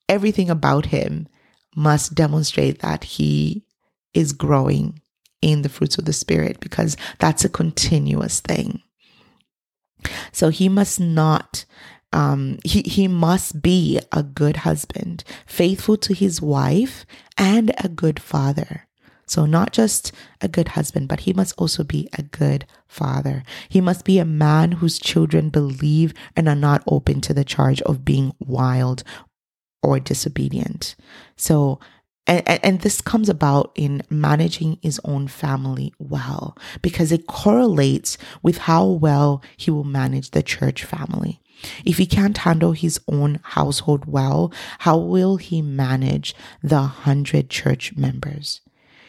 Everything 0.09 0.51
about 0.51 0.87
him 0.87 1.29
must 1.75 2.15
demonstrate 2.15 2.81
that 2.81 3.05
he 3.05 3.65
is 4.15 4.33
growing 4.33 5.01
in 5.41 5.63
the 5.63 5.69
fruits 5.69 5.99
of 5.99 6.05
the 6.05 6.13
Spirit 6.13 6.61
because 6.61 6.97
that's 7.19 7.45
a 7.45 7.49
continuous 7.49 8.41
thing. 8.41 8.83
So 10.33 10.49
he 10.49 10.69
must 10.69 10.99
not, 10.99 11.65
um, 12.13 12.59
he, 12.65 12.83
he 12.83 13.09
must 13.09 13.63
be 13.63 14.01
a 14.13 14.23
good 14.23 14.59
husband, 14.59 15.25
faithful 15.47 15.97
to 15.99 16.15
his 16.15 16.41
wife, 16.41 17.05
and 17.37 17.73
a 17.79 17.89
good 17.89 18.21
father. 18.21 18.87
So, 19.27 19.47
not 19.47 19.73
just 19.73 20.11
a 20.41 20.49
good 20.49 20.69
husband, 20.69 21.07
but 21.07 21.21
he 21.21 21.33
must 21.33 21.55
also 21.57 21.85
be 21.85 22.09
a 22.19 22.23
good 22.23 22.67
father. 22.89 23.45
He 23.69 23.81
must 23.81 24.05
be 24.05 24.19
a 24.19 24.25
man 24.25 24.73
whose 24.73 24.99
children 24.99 25.51
believe 25.51 26.13
and 26.35 26.49
are 26.49 26.57
not 26.57 26.83
open 26.89 27.21
to 27.21 27.33
the 27.33 27.45
charge 27.45 27.81
of 27.83 28.05
being 28.05 28.35
wild 28.41 29.05
or 29.83 30.01
disobedient. 30.01 30.97
So, 31.37 31.81
and, 32.27 32.47
and, 32.63 32.81
this 32.81 33.01
comes 33.01 33.29
about 33.29 33.73
in 33.75 34.03
managing 34.11 34.79
his 34.83 35.01
own 35.05 35.27
family 35.27 35.93
well 35.99 36.57
because 36.83 37.11
it 37.11 37.27
correlates 37.27 38.19
with 38.43 38.59
how 38.59 38.87
well 38.87 39.43
he 39.57 39.71
will 39.71 39.85
manage 39.85 40.31
the 40.31 40.43
church 40.43 40.85
family. 40.85 41.41
If 41.85 41.99
he 41.99 42.07
can't 42.07 42.39
handle 42.39 42.73
his 42.73 43.01
own 43.09 43.41
household 43.43 44.05
well, 44.07 44.53
how 44.81 44.99
will 44.99 45.37
he 45.37 45.61
manage 45.63 46.35
the 46.63 46.83
hundred 46.83 47.51
church 47.51 47.97
members? 47.97 48.61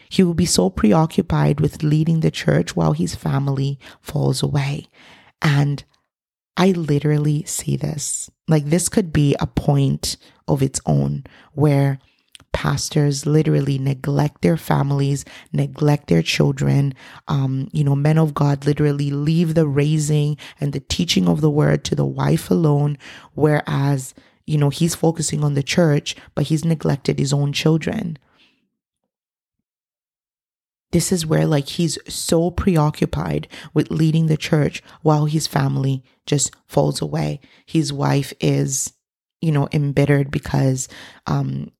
He 0.08 0.22
will 0.22 0.34
be 0.34 0.46
so 0.46 0.68
preoccupied 0.68 1.60
with 1.60 1.82
leading 1.82 2.20
the 2.20 2.30
church 2.30 2.76
while 2.76 2.92
his 2.92 3.14
family 3.14 3.78
falls 4.00 4.42
away. 4.42 4.88
And 5.40 5.84
I 6.56 6.72
literally 6.72 7.44
see 7.44 7.76
this. 7.76 8.30
Like, 8.48 8.66
this 8.66 8.88
could 8.88 9.12
be 9.12 9.34
a 9.40 9.46
point 9.46 10.16
of 10.46 10.62
its 10.62 10.80
own 10.86 11.24
where 11.52 11.98
pastors 12.52 13.24
literally 13.24 13.78
neglect 13.78 14.42
their 14.42 14.58
families, 14.58 15.24
neglect 15.52 16.08
their 16.08 16.22
children. 16.22 16.94
Um, 17.26 17.68
you 17.72 17.82
know, 17.82 17.96
men 17.96 18.18
of 18.18 18.34
God 18.34 18.66
literally 18.66 19.10
leave 19.10 19.54
the 19.54 19.66
raising 19.66 20.36
and 20.60 20.72
the 20.72 20.80
teaching 20.80 21.28
of 21.28 21.40
the 21.40 21.50
word 21.50 21.84
to 21.84 21.94
the 21.94 22.04
wife 22.06 22.50
alone, 22.50 22.98
whereas, 23.34 24.14
you 24.46 24.58
know, 24.58 24.68
he's 24.68 24.94
focusing 24.94 25.42
on 25.42 25.54
the 25.54 25.62
church, 25.62 26.14
but 26.34 26.44
he's 26.44 26.64
neglected 26.64 27.18
his 27.18 27.32
own 27.32 27.52
children 27.52 28.18
this 30.92 31.10
is 31.10 31.26
where 31.26 31.46
like 31.46 31.68
he's 31.68 31.98
so 32.06 32.50
preoccupied 32.50 33.48
with 33.74 33.90
leading 33.90 34.26
the 34.26 34.36
church 34.36 34.82
while 35.02 35.24
his 35.24 35.46
family 35.46 36.04
just 36.26 36.54
falls 36.66 37.02
away. 37.02 37.40
His 37.66 37.92
wife 37.92 38.32
is 38.40 38.92
you 39.40 39.50
know 39.50 39.68
embittered 39.72 40.30
because 40.30 40.88
um 41.26 41.72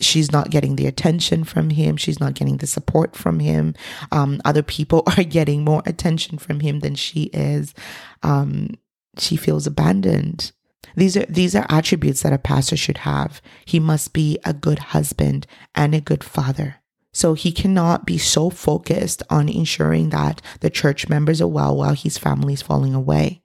she's 0.00 0.32
not 0.32 0.50
getting 0.50 0.76
the 0.76 0.86
attention 0.86 1.44
from 1.44 1.70
him. 1.70 1.96
She's 1.96 2.20
not 2.20 2.34
getting 2.34 2.56
the 2.56 2.66
support 2.66 3.14
from 3.14 3.38
him. 3.38 3.74
Um 4.10 4.40
other 4.44 4.62
people 4.62 5.02
are 5.16 5.24
getting 5.24 5.64
more 5.64 5.82
attention 5.86 6.38
from 6.38 6.60
him 6.60 6.80
than 6.80 6.94
she 6.94 7.24
is. 7.32 7.74
Um 8.22 8.76
she 9.18 9.36
feels 9.36 9.66
abandoned. 9.66 10.52
These 10.96 11.16
are 11.18 11.26
these 11.26 11.54
are 11.54 11.66
attributes 11.68 12.22
that 12.22 12.32
a 12.32 12.38
pastor 12.38 12.76
should 12.76 12.98
have. 12.98 13.42
He 13.66 13.78
must 13.78 14.14
be 14.14 14.38
a 14.44 14.54
good 14.54 14.78
husband 14.78 15.46
and 15.74 15.94
a 15.94 16.00
good 16.00 16.24
father. 16.24 16.76
So 17.16 17.32
he 17.32 17.50
cannot 17.50 18.04
be 18.04 18.18
so 18.18 18.50
focused 18.50 19.22
on 19.30 19.48
ensuring 19.48 20.10
that 20.10 20.42
the 20.60 20.68
church 20.68 21.08
members 21.08 21.40
are 21.40 21.48
well 21.48 21.74
while 21.74 21.94
his 21.94 22.18
family 22.18 22.52
is 22.52 22.60
falling 22.60 22.94
away. 22.94 23.40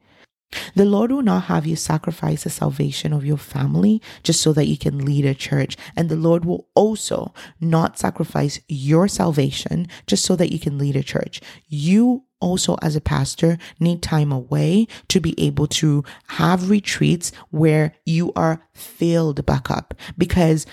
The 0.75 0.84
Lord 0.84 1.10
will 1.10 1.21
not 1.21 1.43
have 1.43 1.65
you 1.65 1.77
sacrifice 1.77 2.43
the 2.43 2.49
salvation 2.49 3.13
of 3.13 3.23
your 3.23 3.38
family 3.38 4.01
just 4.23 4.41
so 4.41 4.51
that 4.51 4.67
you 4.67 4.77
can 4.77 5.05
lead 5.05 5.25
a 5.25 5.34
church. 5.34 5.77
And 5.95 6.10
the 6.10 6.17
Lord 6.17 6.43
will 6.43 6.67
also 6.75 7.34
not 7.62 7.97
sacrifice 7.97 8.60
your 8.67 9.07
salvation 9.07 9.88
just 10.05 10.25
so 10.25 10.36
that 10.36 10.51
you 10.51 10.60
can 10.60 10.77
lead 10.77 10.97
a 10.97 11.01
church. 11.01 11.39
You 11.69 12.25
also, 12.41 12.75
as 12.81 12.97
a 12.97 13.01
pastor, 13.01 13.57
need 13.79 14.01
time 14.01 14.34
away 14.34 14.88
to 15.07 15.21
be 15.21 15.39
able 15.39 15.67
to 15.67 16.03
have 16.27 16.69
retreats 16.69 17.31
where 17.51 17.93
you 18.03 18.34
are 18.36 18.67
filled 18.73 19.45
back 19.45 19.71
up 19.71 19.93
because 20.17 20.65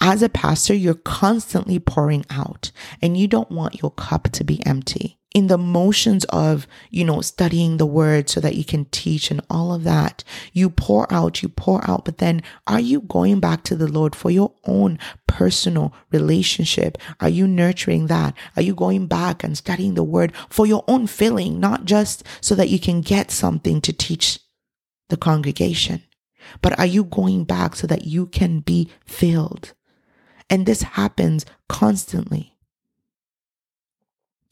as 0.00 0.22
a 0.22 0.28
pastor, 0.28 0.74
you're 0.74 0.94
constantly 0.94 1.78
pouring 1.78 2.24
out 2.30 2.70
and 3.02 3.16
you 3.16 3.26
don't 3.26 3.50
want 3.50 3.82
your 3.82 3.90
cup 3.90 4.30
to 4.30 4.44
be 4.44 4.64
empty. 4.64 5.18
In 5.34 5.48
the 5.48 5.58
motions 5.58 6.24
of, 6.26 6.66
you 6.90 7.04
know, 7.04 7.20
studying 7.20 7.76
the 7.76 7.86
word 7.86 8.30
so 8.30 8.40
that 8.40 8.54
you 8.54 8.64
can 8.64 8.86
teach 8.86 9.30
and 9.30 9.42
all 9.50 9.74
of 9.74 9.84
that, 9.84 10.24
you 10.52 10.70
pour 10.70 11.12
out, 11.12 11.42
you 11.42 11.48
pour 11.48 11.88
out, 11.88 12.04
but 12.04 12.18
then 12.18 12.42
are 12.66 12.80
you 12.80 13.02
going 13.02 13.38
back 13.38 13.62
to 13.64 13.76
the 13.76 13.88
Lord 13.88 14.16
for 14.16 14.30
your 14.30 14.54
own 14.64 14.98
personal 15.26 15.92
relationship? 16.10 16.96
Are 17.20 17.28
you 17.28 17.46
nurturing 17.46 18.06
that? 18.06 18.34
Are 18.56 18.62
you 18.62 18.74
going 18.74 19.06
back 19.06 19.44
and 19.44 19.58
studying 19.58 19.94
the 19.94 20.02
word 20.02 20.32
for 20.48 20.66
your 20.66 20.82
own 20.88 21.06
filling, 21.06 21.60
not 21.60 21.84
just 21.84 22.24
so 22.40 22.54
that 22.54 22.70
you 22.70 22.78
can 22.78 23.02
get 23.02 23.30
something 23.30 23.80
to 23.82 23.92
teach 23.92 24.40
the 25.10 25.16
congregation? 25.16 26.02
But 26.62 26.78
are 26.78 26.86
you 26.86 27.04
going 27.04 27.44
back 27.44 27.76
so 27.76 27.86
that 27.86 28.06
you 28.06 28.26
can 28.26 28.60
be 28.60 28.90
filled? 29.04 29.74
And 30.50 30.66
this 30.66 30.82
happens 30.82 31.44
constantly. 31.68 32.54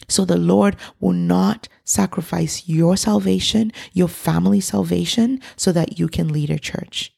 So 0.09 0.25
the 0.25 0.37
Lord 0.37 0.77
will 1.01 1.13
not 1.13 1.69
sacrifice 1.85 2.69
your 2.69 2.97
salvation, 2.97 3.73
your 3.93 4.09
family 4.09 4.61
salvation, 4.61 5.41
so 5.57 5.73
that 5.73 5.99
you 5.99 6.09
can 6.09 6.29
lead 6.29 6.51
a 6.51 6.59
church. 6.59 7.13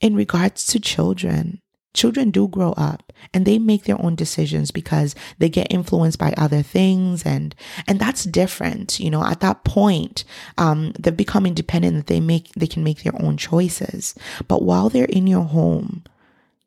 In 0.00 0.14
regards 0.14 0.66
to 0.68 0.80
children, 0.80 1.60
children 1.96 2.30
do 2.30 2.46
grow 2.46 2.72
up 2.72 3.12
and 3.32 3.46
they 3.46 3.58
make 3.58 3.84
their 3.84 4.00
own 4.02 4.14
decisions 4.14 4.70
because 4.70 5.14
they 5.38 5.48
get 5.48 5.72
influenced 5.72 6.18
by 6.18 6.32
other 6.36 6.62
things 6.62 7.24
and 7.24 7.54
and 7.88 7.98
that's 7.98 8.24
different 8.24 9.00
you 9.00 9.10
know 9.10 9.24
at 9.24 9.40
that 9.40 9.64
point 9.64 10.22
um 10.58 10.92
they 10.98 11.10
become 11.10 11.46
independent 11.46 11.96
that 11.96 12.06
they 12.06 12.20
make 12.20 12.52
they 12.52 12.66
can 12.66 12.84
make 12.84 13.02
their 13.02 13.18
own 13.22 13.38
choices 13.38 14.14
but 14.46 14.62
while 14.62 14.90
they're 14.90 15.06
in 15.06 15.26
your 15.26 15.44
home 15.44 16.04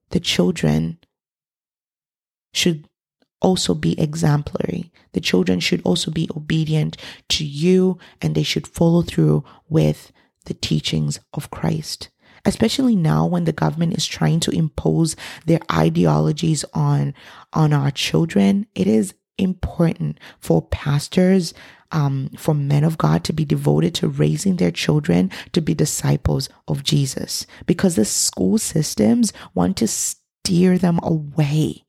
the 0.09 0.19
children 0.19 0.97
should 2.53 2.87
also 3.41 3.73
be 3.73 3.99
exemplary. 3.99 4.91
The 5.13 5.21
children 5.21 5.59
should 5.59 5.81
also 5.83 6.11
be 6.11 6.29
obedient 6.35 6.97
to 7.29 7.45
you 7.45 7.97
and 8.21 8.35
they 8.35 8.43
should 8.43 8.67
follow 8.67 9.01
through 9.01 9.43
with 9.69 10.11
the 10.45 10.53
teachings 10.53 11.19
of 11.33 11.51
Christ. 11.51 12.09
Especially 12.45 12.95
now 12.95 13.25
when 13.25 13.43
the 13.43 13.51
government 13.51 13.97
is 13.97 14.05
trying 14.05 14.39
to 14.41 14.51
impose 14.51 15.15
their 15.45 15.59
ideologies 15.71 16.63
on, 16.73 17.13
on 17.53 17.73
our 17.73 17.91
children, 17.91 18.65
it 18.75 18.87
is 18.87 19.13
important 19.37 20.19
for 20.39 20.61
pastors, 20.61 21.53
um, 21.91 22.29
for 22.37 22.53
men 22.53 22.83
of 22.83 22.97
God 22.97 23.23
to 23.25 23.33
be 23.33 23.45
devoted 23.45 23.95
to 23.95 24.07
raising 24.07 24.57
their 24.57 24.71
children 24.71 25.31
to 25.53 25.61
be 25.61 25.73
disciples 25.73 26.49
of 26.67 26.83
Jesus 26.83 27.47
because 27.65 27.95
the 27.95 28.05
school 28.05 28.57
systems 28.57 29.33
want 29.53 29.75
to 29.77 29.87
steer 29.87 30.77
them 30.77 30.99
away 31.01 31.83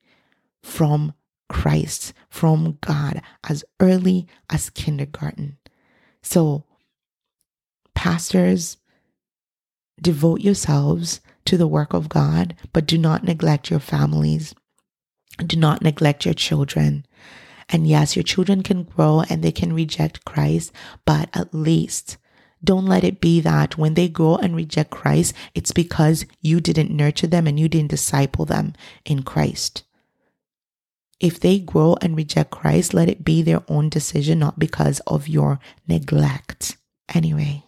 from 0.62 1.14
Christ, 1.48 2.12
from 2.28 2.78
God, 2.80 3.22
as 3.48 3.64
early 3.80 4.26
as 4.48 4.70
kindergarten. 4.70 5.58
So, 6.22 6.64
pastors, 7.94 8.76
devote 10.00 10.40
yourselves 10.40 11.20
to 11.46 11.56
the 11.56 11.66
work 11.66 11.92
of 11.92 12.08
God, 12.08 12.54
but 12.72 12.86
do 12.86 12.96
not 12.96 13.24
neglect 13.24 13.70
your 13.70 13.80
families. 13.80 14.54
Do 15.38 15.56
not 15.56 15.82
neglect 15.82 16.24
your 16.24 16.34
children. 16.34 17.06
And 17.68 17.86
yes, 17.86 18.16
your 18.16 18.22
children 18.22 18.62
can 18.62 18.84
grow 18.84 19.22
and 19.28 19.42
they 19.42 19.52
can 19.52 19.72
reject 19.72 20.24
Christ, 20.24 20.72
but 21.04 21.30
at 21.34 21.54
least 21.54 22.18
don't 22.62 22.86
let 22.86 23.04
it 23.04 23.20
be 23.20 23.40
that 23.40 23.78
when 23.78 23.94
they 23.94 24.08
grow 24.08 24.36
and 24.36 24.54
reject 24.54 24.90
Christ, 24.90 25.34
it's 25.54 25.72
because 25.72 26.26
you 26.42 26.60
didn't 26.60 26.94
nurture 26.94 27.26
them 27.26 27.46
and 27.46 27.58
you 27.58 27.68
didn't 27.68 27.90
disciple 27.90 28.44
them 28.44 28.74
in 29.04 29.22
Christ. 29.22 29.84
If 31.20 31.38
they 31.38 31.58
grow 31.58 31.96
and 32.00 32.16
reject 32.16 32.50
Christ, 32.50 32.94
let 32.94 33.10
it 33.10 33.24
be 33.24 33.42
their 33.42 33.62
own 33.68 33.90
decision, 33.90 34.38
not 34.38 34.58
because 34.58 35.00
of 35.06 35.28
your 35.28 35.60
neglect. 35.86 36.78
Anyway, 37.14 37.62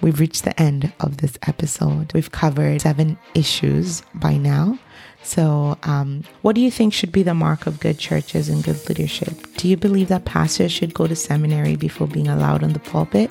we've 0.00 0.18
reached 0.18 0.44
the 0.44 0.60
end 0.60 0.92
of 0.98 1.18
this 1.18 1.38
episode. 1.46 2.12
We've 2.12 2.32
covered 2.32 2.80
seven 2.80 3.16
issues 3.34 4.02
by 4.14 4.38
now. 4.38 4.78
So, 5.22 5.78
um, 5.84 6.24
what 6.42 6.56
do 6.56 6.60
you 6.60 6.70
think 6.72 6.92
should 6.92 7.12
be 7.12 7.22
the 7.22 7.32
mark 7.32 7.66
of 7.66 7.78
good 7.78 7.98
churches 7.98 8.48
and 8.48 8.64
good 8.64 8.88
leadership? 8.88 9.54
Do 9.56 9.68
you 9.68 9.76
believe 9.76 10.08
that 10.08 10.24
pastors 10.24 10.72
should 10.72 10.94
go 10.94 11.06
to 11.06 11.14
seminary 11.14 11.76
before 11.76 12.08
being 12.08 12.26
allowed 12.26 12.64
on 12.64 12.72
the 12.72 12.80
pulpit? 12.80 13.30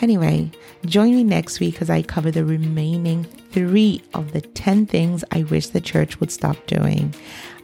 Anyway, 0.00 0.50
join 0.86 1.16
me 1.16 1.24
next 1.24 1.58
week 1.58 1.82
as 1.82 1.90
I 1.90 2.02
cover 2.02 2.30
the 2.30 2.44
remaining 2.44 3.24
three 3.24 4.02
of 4.14 4.32
the 4.32 4.40
10 4.40 4.86
things 4.86 5.24
I 5.32 5.42
wish 5.42 5.68
the 5.68 5.80
church 5.80 6.20
would 6.20 6.30
stop 6.30 6.64
doing. 6.66 7.12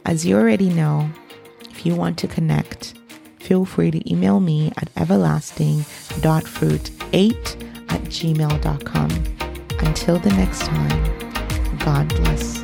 As 0.07 0.25
you 0.25 0.37
already 0.37 0.69
know, 0.69 1.09
if 1.69 1.85
you 1.85 1.93
want 1.93 2.17
to 2.19 2.29
connect, 2.29 2.93
feel 3.39 3.65
free 3.65 3.91
to 3.91 4.09
email 4.09 4.39
me 4.39 4.71
at 4.77 4.89
everlasting.fruit8 4.95 7.91
at 7.91 8.01
gmail.com. 8.03 9.09
Until 9.85 10.19
the 10.19 10.29
next 10.29 10.61
time, 10.61 11.03
God 11.79 12.07
bless. 12.07 12.56